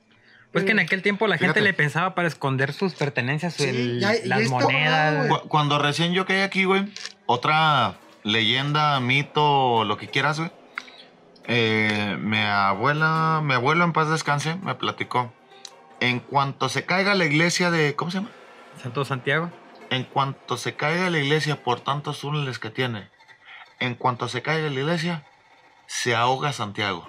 [0.52, 1.60] Pues que en Eh, aquel tiempo la gente Fíjate.
[1.62, 5.40] le pensaba para esconder sus pertenencias, Sí, el- ya- ya las monedas.
[5.48, 6.92] Cuando recién yo caí aquí, güey,
[7.26, 10.50] otra leyenda, mito, lo que quieras, güey.
[11.48, 15.32] eh, mi abuela, mi abuelo en paz descanse, me platicó
[16.02, 17.94] En cuanto se caiga la iglesia de.
[17.94, 18.30] ¿Cómo se llama?
[18.82, 19.52] Santo Santiago.
[19.88, 23.08] En cuanto se caiga la iglesia por tantos túneles que tiene,
[23.78, 25.24] en cuanto se caiga la iglesia,
[25.86, 27.08] se ahoga Santiago.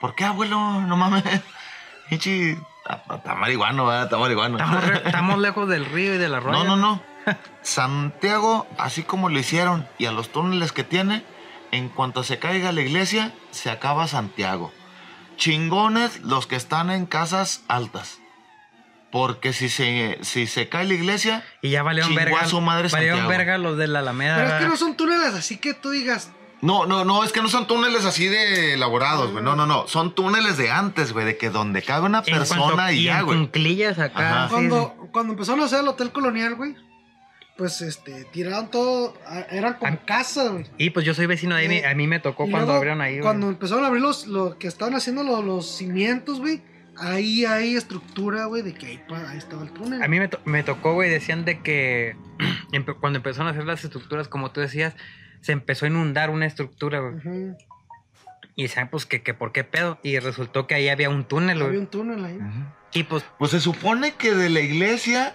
[0.00, 0.56] ¿Por qué, abuelo?
[0.80, 1.24] No mames.
[2.08, 2.56] Pinche.
[2.88, 4.04] Está marihuano, ¿verdad?
[4.04, 4.56] Está marihuano.
[4.56, 6.64] Estamos, estamos lejos del río y del arroyo.
[6.64, 7.02] No, no, no.
[7.60, 11.22] Santiago, así como lo hicieron y a los túneles que tiene,
[11.70, 14.72] en cuanto se caiga la iglesia, se acaba Santiago.
[15.36, 18.18] Chingones los que están en casas altas.
[19.12, 22.40] Porque si se, si se cae la iglesia, Y ya valieron verga.
[22.40, 24.36] a su madre valieron verga los de la Alameda.
[24.36, 26.32] Pero es que no son túneles así que tú digas.
[26.60, 29.44] No, no, no, es que no son túneles así de elaborados, güey.
[29.44, 29.86] No, no, no.
[29.86, 33.18] Son túneles de antes, güey, de que donde cabe una En persona cuanto- y ya,
[33.20, 33.38] en güey.
[34.24, 34.46] Ajá.
[34.48, 36.74] sí, Cuando, cuando empezaron a hacer el Hotel Colonial, güey,
[37.56, 39.14] pues este, tiraron todo.
[39.26, 39.98] a- Eran como Ah.
[40.06, 40.66] casas, güey.
[40.78, 41.76] Y pues yo soy vecino de ahí.
[41.78, 43.12] Eh, A mí me tocó cuando luego, abrieron ahí.
[43.14, 43.22] güey.
[43.22, 46.62] Cuando empezaron a abrir los, lo que estaban haciendo los, los cimientos, güey,
[46.96, 50.02] ahí hay estructura, güey, de que ahí, ahí estaba el túnel.
[50.02, 52.16] A mí me, to- me tocó, güey, decían de que
[53.00, 54.94] cuando empezaron a hacer las estructuras, como tú decías,
[55.40, 57.54] se empezó a inundar una estructura, güey.
[58.56, 59.98] Y decían, pues, que, que por qué pedo.
[60.04, 61.78] Y resultó que ahí había un túnel, Había güey.
[61.78, 62.38] un túnel ahí.
[62.92, 65.34] Y pues, Pues se supone que de la iglesia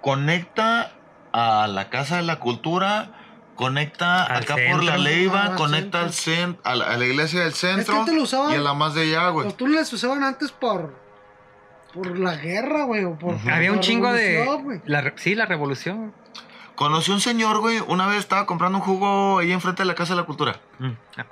[0.00, 0.92] conecta
[1.34, 3.10] a la Casa de la Cultura,
[3.56, 4.82] conecta Al acá por centro.
[4.84, 8.14] la Leiva, Ah, al conecta al cen- a, la, a la iglesia del centro antes
[8.14, 9.46] lo usaban- y a la más de allá, güey.
[9.46, 10.94] Los túneles se usaban antes por.
[11.92, 13.34] por la guerra, güey, o por.
[13.50, 14.80] Había por un chingo de...
[14.86, 16.12] La, sí, la revolución.
[16.76, 20.14] Conocí un señor, güey, una vez estaba comprando un jugo ahí enfrente de la Casa
[20.14, 20.60] de la Cultura.
[20.80, 21.26] Mm, ah.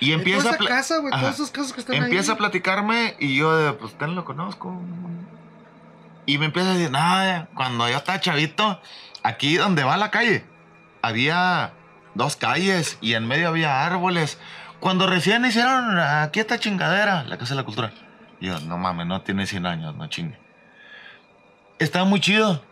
[0.00, 1.20] Y empieza toda a, esa pla- casa, güey, Ajá.
[1.22, 4.78] todas esas casas que están empieza a platicarme y yo, de, pues, ten lo conozco.
[6.26, 8.80] Y me empieza a decir, nada, cuando yo estaba chavito,
[9.22, 10.44] aquí donde va la calle,
[11.02, 11.72] había
[12.14, 14.38] dos calles y en medio había árboles.
[14.80, 17.92] Cuando recién hicieron aquí esta chingadera, la Casa de la Cultura.
[18.40, 20.38] Yo, no mames, no tiene 100 años, no chingue.
[21.78, 22.62] Estaba muy chido.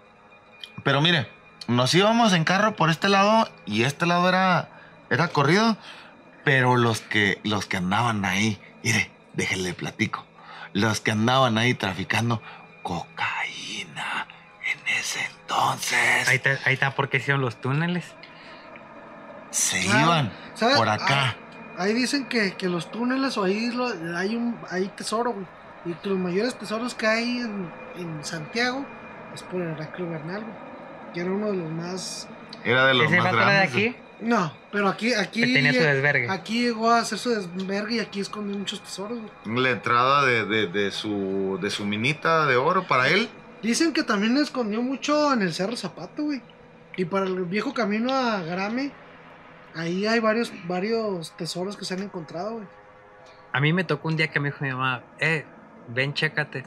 [0.83, 1.29] Pero mire,
[1.69, 4.69] nos íbamos en carro por este lado y este lado era,
[5.11, 5.77] era corrido.
[6.45, 10.27] Pero los que, los que andaban ahí, mire, déjenle platico.
[10.73, 12.43] Los que andaban ahí traficando
[12.83, 14.27] cocaína
[14.71, 18.05] en ese entonces Ahí está, ahí está porque hicieron los túneles.
[19.51, 20.77] se Ah, iban ¿sabes?
[20.77, 21.37] por acá.
[21.79, 25.47] Ah, ahí dicen que, que los túneles o ahí lo- hay un hay tesoro, güey.
[25.85, 28.87] Y que los mayores tesoros que hay en, en Santiago
[29.35, 30.55] es por el Heraclio Bernal, güey.
[31.13, 32.29] Que era uno de los más.
[32.65, 33.71] Era de los Ese más era de grandes.
[33.71, 35.13] aquí, No, pero aquí.
[35.15, 36.31] aquí que tenía su desvergue.
[36.31, 39.61] Aquí llegó a hacer su desvergue y aquí escondió muchos tesoros, güey.
[39.61, 43.29] La entrada de, de- de su, de su minita de oro para él.
[43.63, 46.41] Dicen que también escondió mucho en el Cerro Zapato, güey.
[46.97, 48.93] Y para el viejo camino a Grame,
[49.75, 52.67] ahí hay varios, varios tesoros que se han encontrado, güey.
[53.53, 55.45] A mí me tocó un día que me dijo mi mamá, eh,
[55.89, 56.65] ven, chécate.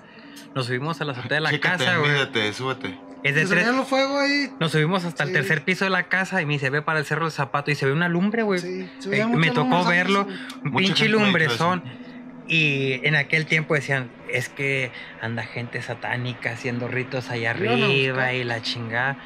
[0.53, 2.53] Nos subimos a la azotea de la Chécate, casa, güey.
[2.53, 2.99] súbete.
[3.25, 3.67] Es de Se tres...
[3.67, 4.51] los ahí.
[4.59, 7.05] Nos subimos hasta el tercer piso de la casa y me dice, ve para el
[7.05, 8.59] cerro del zapato y se ve una lumbre, güey.
[8.59, 10.27] Sí, se Eh, me tocó verlo.
[10.63, 11.81] Un Mucha pinche lumbrezón.
[12.47, 14.91] Y en aquel tiempo decían, es que
[15.23, 19.17] anda gente satánica haciendo ritos allá arriba y la chingada.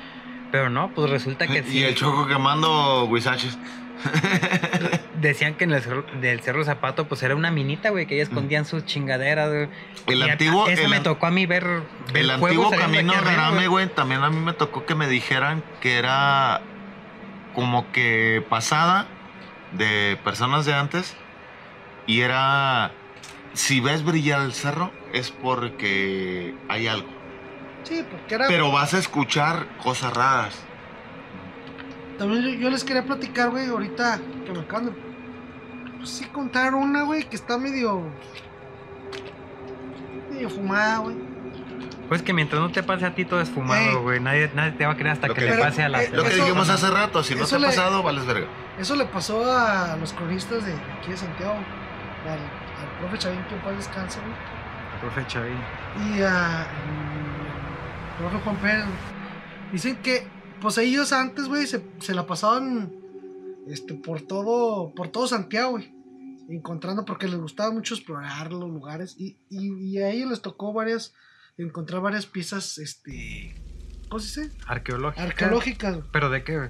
[0.49, 1.79] Pero no, pues resulta que sí.
[1.79, 3.57] Y el choco quemando huizaches.
[5.21, 8.21] Decían que en el cerro, del cerro Zapato, pues era una minita, güey, que ahí
[8.21, 9.67] escondían sus chingaderas, güey.
[10.07, 11.63] El Y a- antiguo- Eso el me tocó a mí ver.
[12.13, 15.63] El fuego antiguo camino de Rame, güey, también a mí me tocó que me dijeran
[15.81, 16.61] que era
[17.53, 19.07] como que pasada
[19.73, 21.15] de personas de antes
[22.07, 22.91] y era
[23.53, 27.09] si ves brillar el cerro es porque hay algo.
[27.83, 28.47] Sí, porque era.
[28.47, 30.55] Pero vas a escuchar cosas raras.
[32.19, 34.91] También yo, yo les quería platicar, güey, ahorita que me acaban de.
[35.97, 38.03] Pues sí, contar una, güey, que está medio.
[40.31, 41.15] medio fumada, güey.
[42.07, 44.19] Pues que mientras no te pase a ti todo es fumado, güey.
[44.19, 46.03] Nadie, nadie te va a creer hasta que, que- le Pero, pase a las.
[46.03, 48.47] eh, Lo que Eso- dijimos hace rato, si no te ha le- pasado, vales verga.
[48.79, 51.53] Eso le pasó a los cronistas de aquí de Santiago.
[51.53, 54.33] Al, al profe Chavín, que en paz descanse, güey.
[55.01, 55.57] Profe Chavín.
[56.17, 58.85] y a mm, profe Juan Pérez.
[59.71, 60.27] Dicen que
[60.61, 62.91] pues ellos antes, güey, se, se la pasaban
[63.67, 65.93] este por todo por todo Santiago, güey,
[66.49, 70.73] encontrando porque les gustaba mucho explorar los lugares y, y, y a ellos les tocó
[70.73, 71.13] varias
[71.57, 73.55] encontrar varias piezas este
[74.07, 74.57] ¿cómo se dice?
[74.65, 75.23] Arqueológica.
[75.23, 76.69] arqueológicas güey, ¿Pero de qué, güey?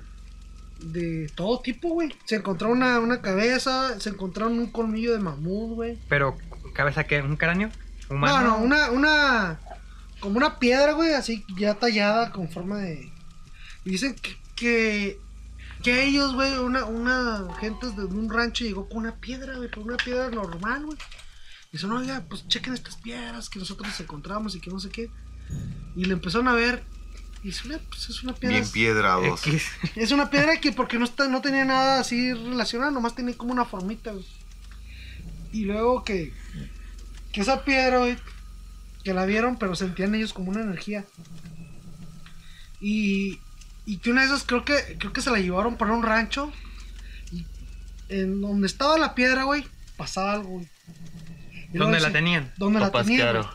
[0.80, 2.16] de todo tipo, güey.
[2.26, 6.00] Se encontró una, una cabeza, se encontraron un colmillo de mamut, güey.
[6.08, 6.38] ¿Pero
[6.74, 7.22] cabeza qué?
[7.22, 7.70] ¿Un cráneo?
[8.10, 9.60] No, no, una, una,
[10.20, 13.12] como una piedra, güey, así ya tallada con forma de...
[13.90, 15.20] y Dicen que, que,
[15.82, 19.82] que ellos, güey, una, una gente de un rancho llegó con una piedra, güey, con
[19.82, 20.98] una piedra normal, güey.
[21.72, 25.10] Dice, no, oiga, pues chequen estas piedras que nosotros encontramos y que no sé qué.
[25.96, 26.84] Y le empezaron a ver.
[27.42, 28.58] Y dice, "Mira, pues es una piedra.
[28.58, 29.42] Bien piedrados.
[29.96, 33.54] Es una piedra que porque no está, no tenía nada así relacionado, nomás tenía como
[33.54, 34.26] una formita, güey.
[35.52, 36.32] Y luego que,
[37.32, 38.18] que esa piedra, güey,
[39.04, 41.08] que la vieron, pero sentían ellos como una energía.
[42.80, 43.40] Y,
[43.90, 46.54] y que una de esas creo que, creo que se la llevaron para un rancho.
[47.32, 47.44] Y
[48.10, 49.66] en donde estaba la piedra, güey,
[49.98, 50.68] pasaba algo, güey.
[51.74, 52.54] ¿Dónde la tenían?
[52.58, 53.22] ¿Dónde la tenían?
[53.22, 53.50] claro.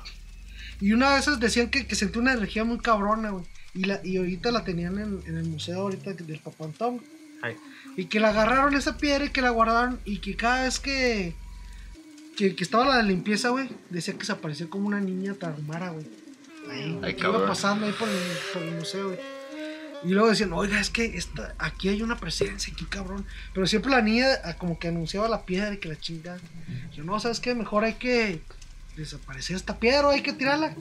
[0.81, 3.45] Y una de esas decían que, que sentía una energía muy cabrona, güey.
[3.75, 7.01] Y, la, y ahorita la tenían en, en el museo ahorita del Papantón.
[7.41, 7.57] Ay.
[7.97, 10.01] Y que la agarraron esa piedra y que la guardaron.
[10.05, 11.37] Y que cada vez que,
[12.37, 16.07] que, que estaba la limpieza, güey, decía que se aparecía como una niña tarmara, güey.
[16.69, 18.19] Ahí, Ay, que iba pasando ahí por el,
[18.53, 19.44] por el museo, güey.
[20.05, 23.25] Y luego decían, oiga, es que esta, aquí hay una presencia, aquí cabrón.
[23.55, 26.39] Pero siempre la niña ah, como que anunciaba la piedra y que la chingada.
[26.95, 27.55] Yo, no, ¿sabes qué?
[27.55, 28.43] Mejor hay que
[28.97, 30.75] desaparecer esta piedra o hay que tirarla.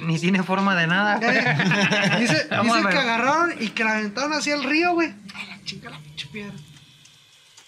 [0.00, 1.18] Ni tiene forma de nada.
[1.22, 2.46] Eh, dice
[2.90, 5.14] que agarraron y que la aventaron hacia el río, güey.
[5.34, 6.54] Ay, la chinga la pinche piedra.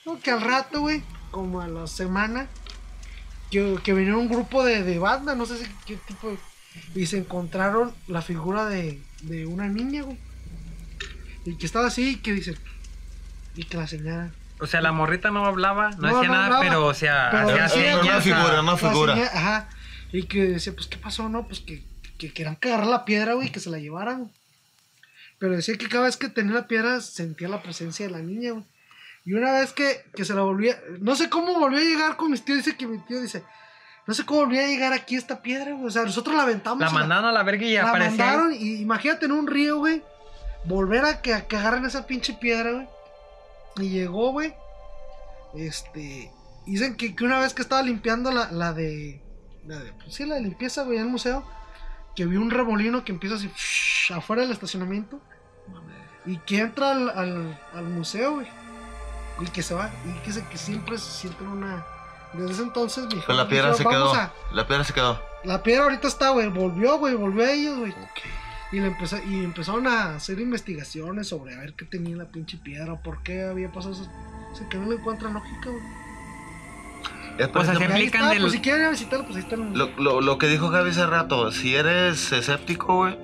[0.05, 2.49] No, que al rato, güey, como a la semana,
[3.51, 6.39] que, que vinieron un grupo de, de banda, no sé si qué tipo de-
[7.01, 10.19] Y se encontraron la figura de, de una niña, güey.
[11.49, 12.57] Y que estaba así y que dice.
[13.55, 14.31] Y que la señala.
[14.61, 17.29] O sea, la morrita no hablaba, no, No, decía no nada, hablaba, pero o sea,
[17.31, 19.15] pero hacía señas Una figura, una La figura.
[19.15, 19.69] ajá.
[20.13, 21.47] Y que decía, pues, ¿qué pasó, no?
[21.47, 21.85] Pues que,
[22.19, 24.31] que querían que agarrar la piedra, güey, que se la llevaran.
[25.39, 28.53] Pero decía que cada vez que tenía la piedra sentía la presencia de la niña,
[28.53, 28.65] güey.
[29.25, 32.31] Y una vez que, que se la volvía, no sé cómo volvió a llegar con
[32.31, 33.45] mis tíos, dice que mi tío dice,
[34.07, 35.87] no sé cómo volvió a llegar aquí esta piedra, güey.
[35.87, 36.81] O sea, nosotros la aventamos.
[36.81, 38.25] La mandaron a la verga y la aparecía.
[38.25, 40.03] mandaron y imagínate en un río, güey.
[40.65, 42.89] Volver a que, a que agarren esa pinche piedra, güey.
[43.79, 44.55] Y llegó, güey.
[45.55, 46.33] Este.
[46.67, 49.23] Dicen que, que una vez que estaba limpiando la, la de.
[49.67, 49.93] La de.
[49.93, 51.45] Pues sí, la de limpieza, güey, en el museo.
[52.15, 53.51] Que vio un remolino que empieza así.
[54.13, 55.21] afuera del estacionamiento.
[56.27, 58.49] Y que entra al, al, al museo, güey.
[59.41, 59.91] Y que se va.
[60.05, 61.87] Y que, se, que siempre se siente una.
[62.35, 64.13] Desde ese entonces, mi Pero la piedra se quedó.
[64.53, 65.23] La piedra se quedó.
[65.45, 66.49] La piedra ahorita está, güey.
[66.49, 67.15] Volvió, güey.
[67.15, 67.95] Volvió a ellos, güey.
[68.71, 72.59] Y, le empezó, y empezaron a hacer investigaciones sobre a ver qué tenía la pinche
[72.59, 74.11] piedra, por qué había pasado eso.
[74.53, 75.83] O sea, que no le encuentran lógica, güey.
[77.39, 79.37] Es Pues Y ejemplo, ahí Explican está, del- pues si quieren ir a visitarlo, pues
[79.37, 79.79] ahí están.
[79.79, 83.17] lo, lo, lo que dijo Javi hace rato, si eres escéptico, güey,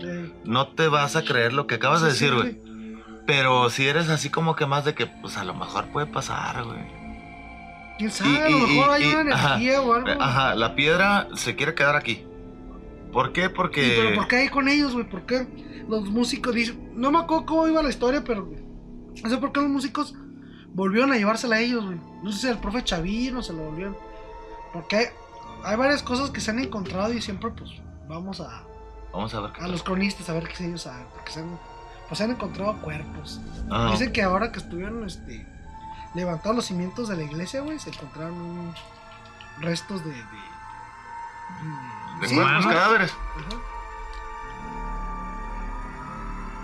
[0.45, 2.59] no te vas a creer lo que acabas de decir, sí, güey.
[3.26, 6.62] Pero si eres así como que más de que, pues a lo mejor puede pasar,
[6.64, 6.78] güey.
[7.99, 8.30] ¿Quién sabe?
[8.30, 8.70] Y- a lo mejor
[9.01, 9.49] y- hay y- una ajá.
[9.57, 10.22] energía o algo.
[10.22, 12.24] Ajá, la piedra se quiere quedar aquí.
[13.14, 13.44] ¿Por qué?
[13.44, 13.94] Sí, Porque...
[13.96, 15.08] pero ¿por qué hay con ellos, güey?
[15.08, 15.46] ¿Por qué
[15.88, 16.90] los músicos dicen...
[16.94, 18.50] No me acuerdo cómo iba la historia, pero...
[19.22, 20.14] No sé por qué los músicos
[20.74, 21.98] volvieron a llevársela a ellos, güey.
[22.22, 23.96] No sé si al profe Chavino se lo volvieron.
[24.72, 25.06] Porque hay,
[25.62, 27.70] hay varias cosas que se han encontrado y siempre, pues,
[28.08, 28.64] vamos a,
[29.12, 31.06] Vamos a ver qué a los cronistas a ver qué ellos saben.
[31.14, 31.58] Porque se han,
[32.08, 33.40] pues, se han encontrado cuerpos.
[33.70, 35.46] Ah, Dicen que ahora que estuvieron, este...
[36.16, 38.74] Levantados los cimientos de la iglesia, güey, se encontraron
[39.60, 40.10] restos de...
[40.10, 43.16] de, de sí, cuerpos, ajá, cadáveres.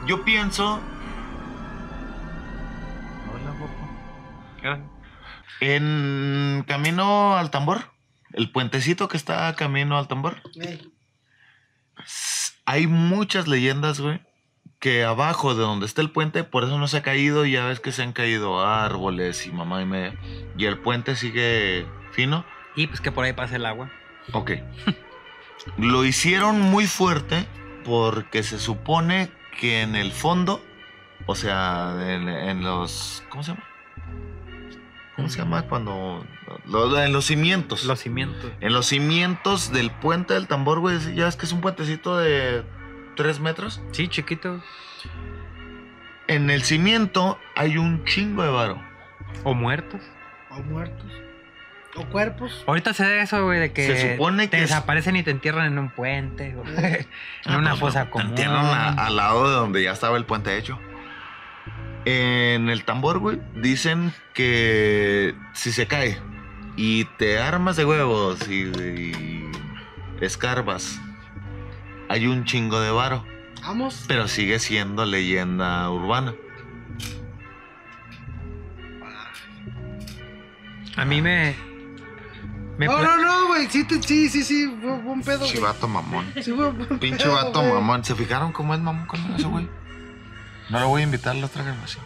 [0.07, 0.80] Yo pienso...
[5.61, 7.90] En camino al tambor,
[8.32, 10.42] el puentecito que está camino al tambor,
[12.64, 14.20] hay muchas leyendas, güey,
[14.78, 17.66] que abajo de donde está el puente, por eso no se ha caído, y ya
[17.66, 20.18] ves que se han caído árboles y mamá y media,
[20.57, 22.44] y el puente sigue fino.
[22.76, 23.90] Y pues que por ahí pasa el agua.
[24.32, 24.53] Ok.
[25.76, 27.46] Lo hicieron muy fuerte
[27.84, 30.64] porque se supone que en el fondo,
[31.26, 33.22] o sea, en, en los...
[33.28, 33.64] ¿Cómo se llama?
[35.16, 36.24] ¿Cómo se llama cuando...
[36.66, 37.84] lo- en los cimientos.
[37.84, 38.50] Los cimientos.
[38.61, 42.64] En los cimientos del puente del tambor, güey, ya es que es un puentecito de
[43.16, 43.82] 3 metros.
[43.92, 44.62] Sí, chiquito.
[46.26, 48.82] En el cimiento hay un chingo de varo.
[49.44, 50.00] O muertos.
[50.50, 51.11] O muertos.
[51.97, 52.62] O cuerpos.
[52.66, 55.30] Ahorita se da eso, güey, de que Se supone te que es- desaparecen y te
[55.32, 56.55] entierran en un puente.
[56.57, 57.07] o Eh.
[57.47, 58.28] en una Ah, pues, fosa te común.
[58.28, 60.78] entierran a- al lado de donde ya estaba el puente hecho.
[62.05, 66.16] En el tambor, güey, dicen que si se cae
[66.76, 69.51] y te armas de huevos y, y
[70.20, 70.99] escarbas,
[72.09, 73.26] hay un chingo de varo,
[73.62, 74.05] Vamos.
[74.09, 76.32] pero sigue siendo leyenda urbana.
[80.97, 81.55] A mí me.
[82.81, 83.66] Me No, no, no, güey.
[83.68, 84.74] Sí, te- sí, sí, sí.
[84.81, 85.41] Fue, un pedo.
[85.41, 85.51] güey.
[85.53, 86.33] Chivato mamón.
[86.43, 87.72] Sí, fue un Pinche pedo, vato güey.
[87.74, 88.05] mamón.
[88.05, 89.68] ¿Se fijaron cómo es mamón con eso, güey?
[90.70, 92.03] No lo voy a invitar a la otra grabación.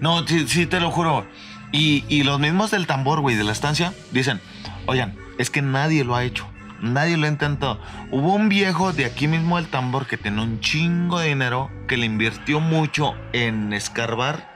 [0.00, 1.26] No, sí, sí, te lo juro.
[1.72, 4.40] Y, y los mismos del tambor, güey, de la estancia, dicen,
[4.86, 6.46] oigan, es que nadie lo ha hecho.
[6.82, 7.80] Nadie lo ha intentado.
[8.10, 11.96] Hubo un viejo de aquí mismo del tambor que tenía un chingo de dinero que
[11.96, 14.50] le invirtió mucho en escarbar.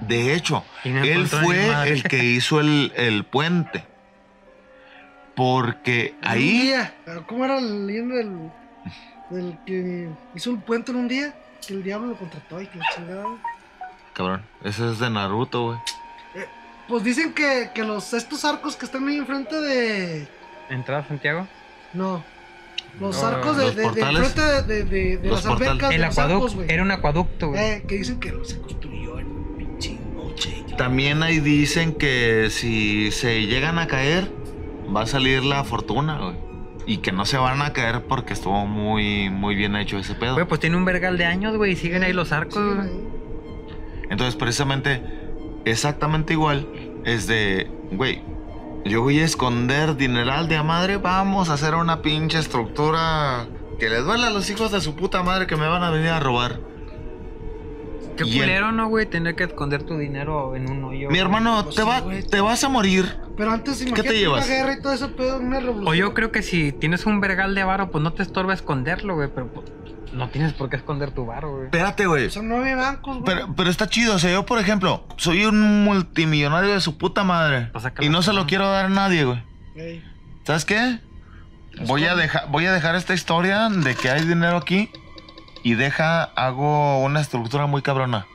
[0.00, 3.84] De hecho, no él fue el que hizo el, el puente.
[5.38, 6.72] Porque un ahí
[7.26, 8.50] ¿Cómo era la leyenda del,
[9.30, 11.32] del que hizo un puente en un día?
[11.66, 13.22] Que el diablo lo contrató y que la chingada.
[13.22, 13.38] güey.
[14.14, 15.78] Cabrón, ese es de Naruto, güey.
[16.88, 20.26] Pues dicen que, que los estos arcos que están ahí enfrente de.
[20.70, 21.46] ¿Entrada Santiago?
[21.94, 22.24] No.
[22.98, 24.22] Los No, arcos de, los de, de portales.
[24.28, 25.70] enfrente de, de, de- de Los las portales.
[25.70, 26.54] albercas El acueducto.
[26.56, 26.72] güey.
[26.72, 27.60] Era un acueducto, güey.
[27.62, 30.64] Eh, que dicen que se construyó en pinche noche.
[30.76, 34.32] También ahí dicen que si se llegan a caer,
[34.94, 36.36] va a salir la fortuna, güey.
[36.86, 40.34] Y que no se van a caer porque estuvo muy, muy bien hecho ese pedo.
[40.34, 43.18] Güey, pues tiene un vergal de años, güey, y siguen ahí los arcos, Sí, güey.
[44.10, 45.02] Entonces, precisamente,
[45.66, 46.66] exactamente igual,
[47.04, 48.22] es de, güey,
[48.84, 53.46] yo voy a esconder dineral de a madre, vamos a hacer una pinche estructura
[53.78, 56.08] que les duele a los hijos de su puta madre que me van a venir
[56.08, 56.60] a robar.
[58.18, 59.06] Qué Y culero, ¿no, güey?
[59.06, 61.08] Tener que esconder tu dinero en un hoyo.
[61.08, 62.22] Mi hermano, Pues te, sí, va, güey.
[62.22, 63.16] te vas a morir.
[63.36, 64.44] Pero antes, imagínate llevas?
[64.46, 65.88] una guerra y todo eso, pedo, una revolución.
[65.88, 69.14] O yo creo que si tienes un vergal de varo, pues no te estorba esconderlo,
[69.14, 69.66] güey, pero pues,
[70.12, 71.64] no tienes por qué esconder tu varo, güey.
[71.66, 72.28] Espérate, güey.
[72.30, 73.24] Son nueve bancos, güey.
[73.24, 77.22] Pero, pero está chido, o sea, yo por ejemplo, soy un multimillonario de su puta
[77.24, 77.70] madre.
[77.72, 79.42] Pues y no se lo quiero dar a nadie, güey.
[79.76, 80.04] Ey,
[80.44, 80.98] ¿Sabes qué?
[81.86, 84.90] Voy a, dejar, voy a dejar esta historia de que hay dinero aquí
[85.62, 88.26] y deja, hago una estructura muy cabrona.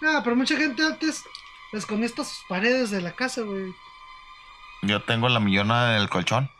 [0.00, 1.24] Nada, pero mucha gente antes
[1.72, 3.72] escondía estas paredes de la casa, güey.
[4.82, 6.50] Yo tengo la millona del colchón.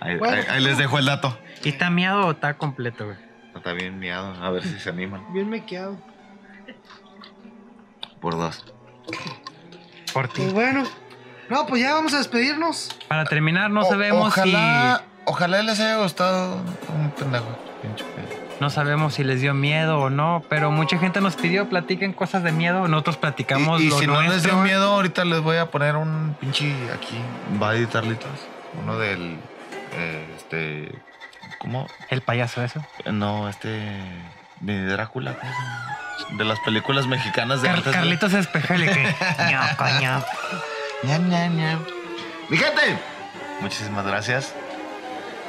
[0.00, 0.36] Ahí, Bueno.
[0.36, 1.38] ahí- ahí les dejo el dato.
[1.62, 3.18] ¿Y está miado o está completo, güey?
[3.54, 5.32] Está bien miado, a ver si se animan.
[5.32, 5.98] Bien mequeado.
[8.20, 8.64] Por dos.
[10.12, 10.42] Por ti.
[10.42, 10.84] Pues bueno.
[11.48, 12.90] No, pues ya vamos a despedirnos.
[13.08, 16.56] Para terminar, no O- sabemos ojalá, Ojalá les haya gustado
[16.96, 17.46] un pendejo.
[17.82, 18.40] pinche pedo.
[18.60, 22.42] no sabemos si les dio miedo o no, pero mucha gente nos pidió platiquen cosas
[22.42, 25.56] de miedo, nosotros platicamos Y, y lo si no les dio miedo, ahorita les voy
[25.58, 27.16] a poner un pinche aquí.
[27.62, 28.28] Va a editarlitos.
[28.82, 29.38] Uno del.
[29.96, 30.92] eh, este.
[31.60, 31.86] ¿Cómo?
[32.08, 32.84] El payaso eso.
[33.06, 33.68] No, este.
[34.60, 35.36] De Drácula.
[36.32, 37.92] De las películas mexicanas de Car- antes.
[37.94, 40.22] Carlitos Espejel que ño, coño.
[41.04, 41.78] Ñam, ñam, ñam.
[42.48, 42.98] Mi gente,
[43.60, 44.54] muchísimas gracias.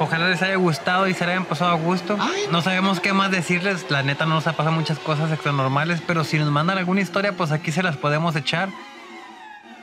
[0.02, 2.18] Ojalá les haya gustado y se la hayan pasado a gusto.
[2.20, 3.86] Ay, no sabemos qué más decirles.
[3.90, 7.34] La neta no nos ha pasado muchas cosas extranormales, pero si nos mandan alguna historia,
[7.38, 8.70] pues aquí se las podemos echar.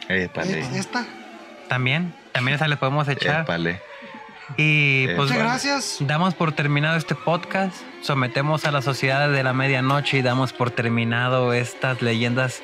[0.08, 0.60] Épale.
[0.60, 1.06] Eh, Esta.
[1.68, 2.14] También.
[2.32, 3.42] También esa les podemos echar.
[3.42, 3.80] Épale.
[4.56, 5.96] Y pues Muchas gracias.
[6.00, 7.76] damos por terminado este podcast.
[8.02, 12.62] Sometemos a la sociedad de la medianoche y damos por terminado estas leyendas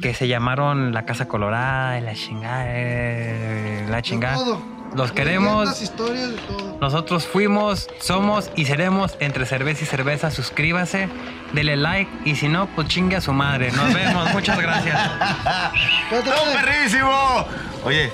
[0.00, 4.36] que se llamaron la Casa Colorada, y la chingada, eh, la chingada.
[4.36, 4.62] todo.
[4.94, 5.80] Los queremos.
[5.80, 6.78] Historias, de todo.
[6.80, 10.30] Nosotros fuimos, somos y seremos entre cerveza y cerveza.
[10.32, 11.08] Suscríbase,
[11.52, 13.70] dele like y si no, pues chingue a su madre.
[13.72, 14.32] Nos vemos.
[14.32, 14.98] Muchas gracias.
[14.98, 16.66] Espérate, ¡No, espérate.
[16.66, 17.46] perrísimo!
[17.84, 18.10] Oye,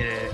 [0.00, 0.30] Eh,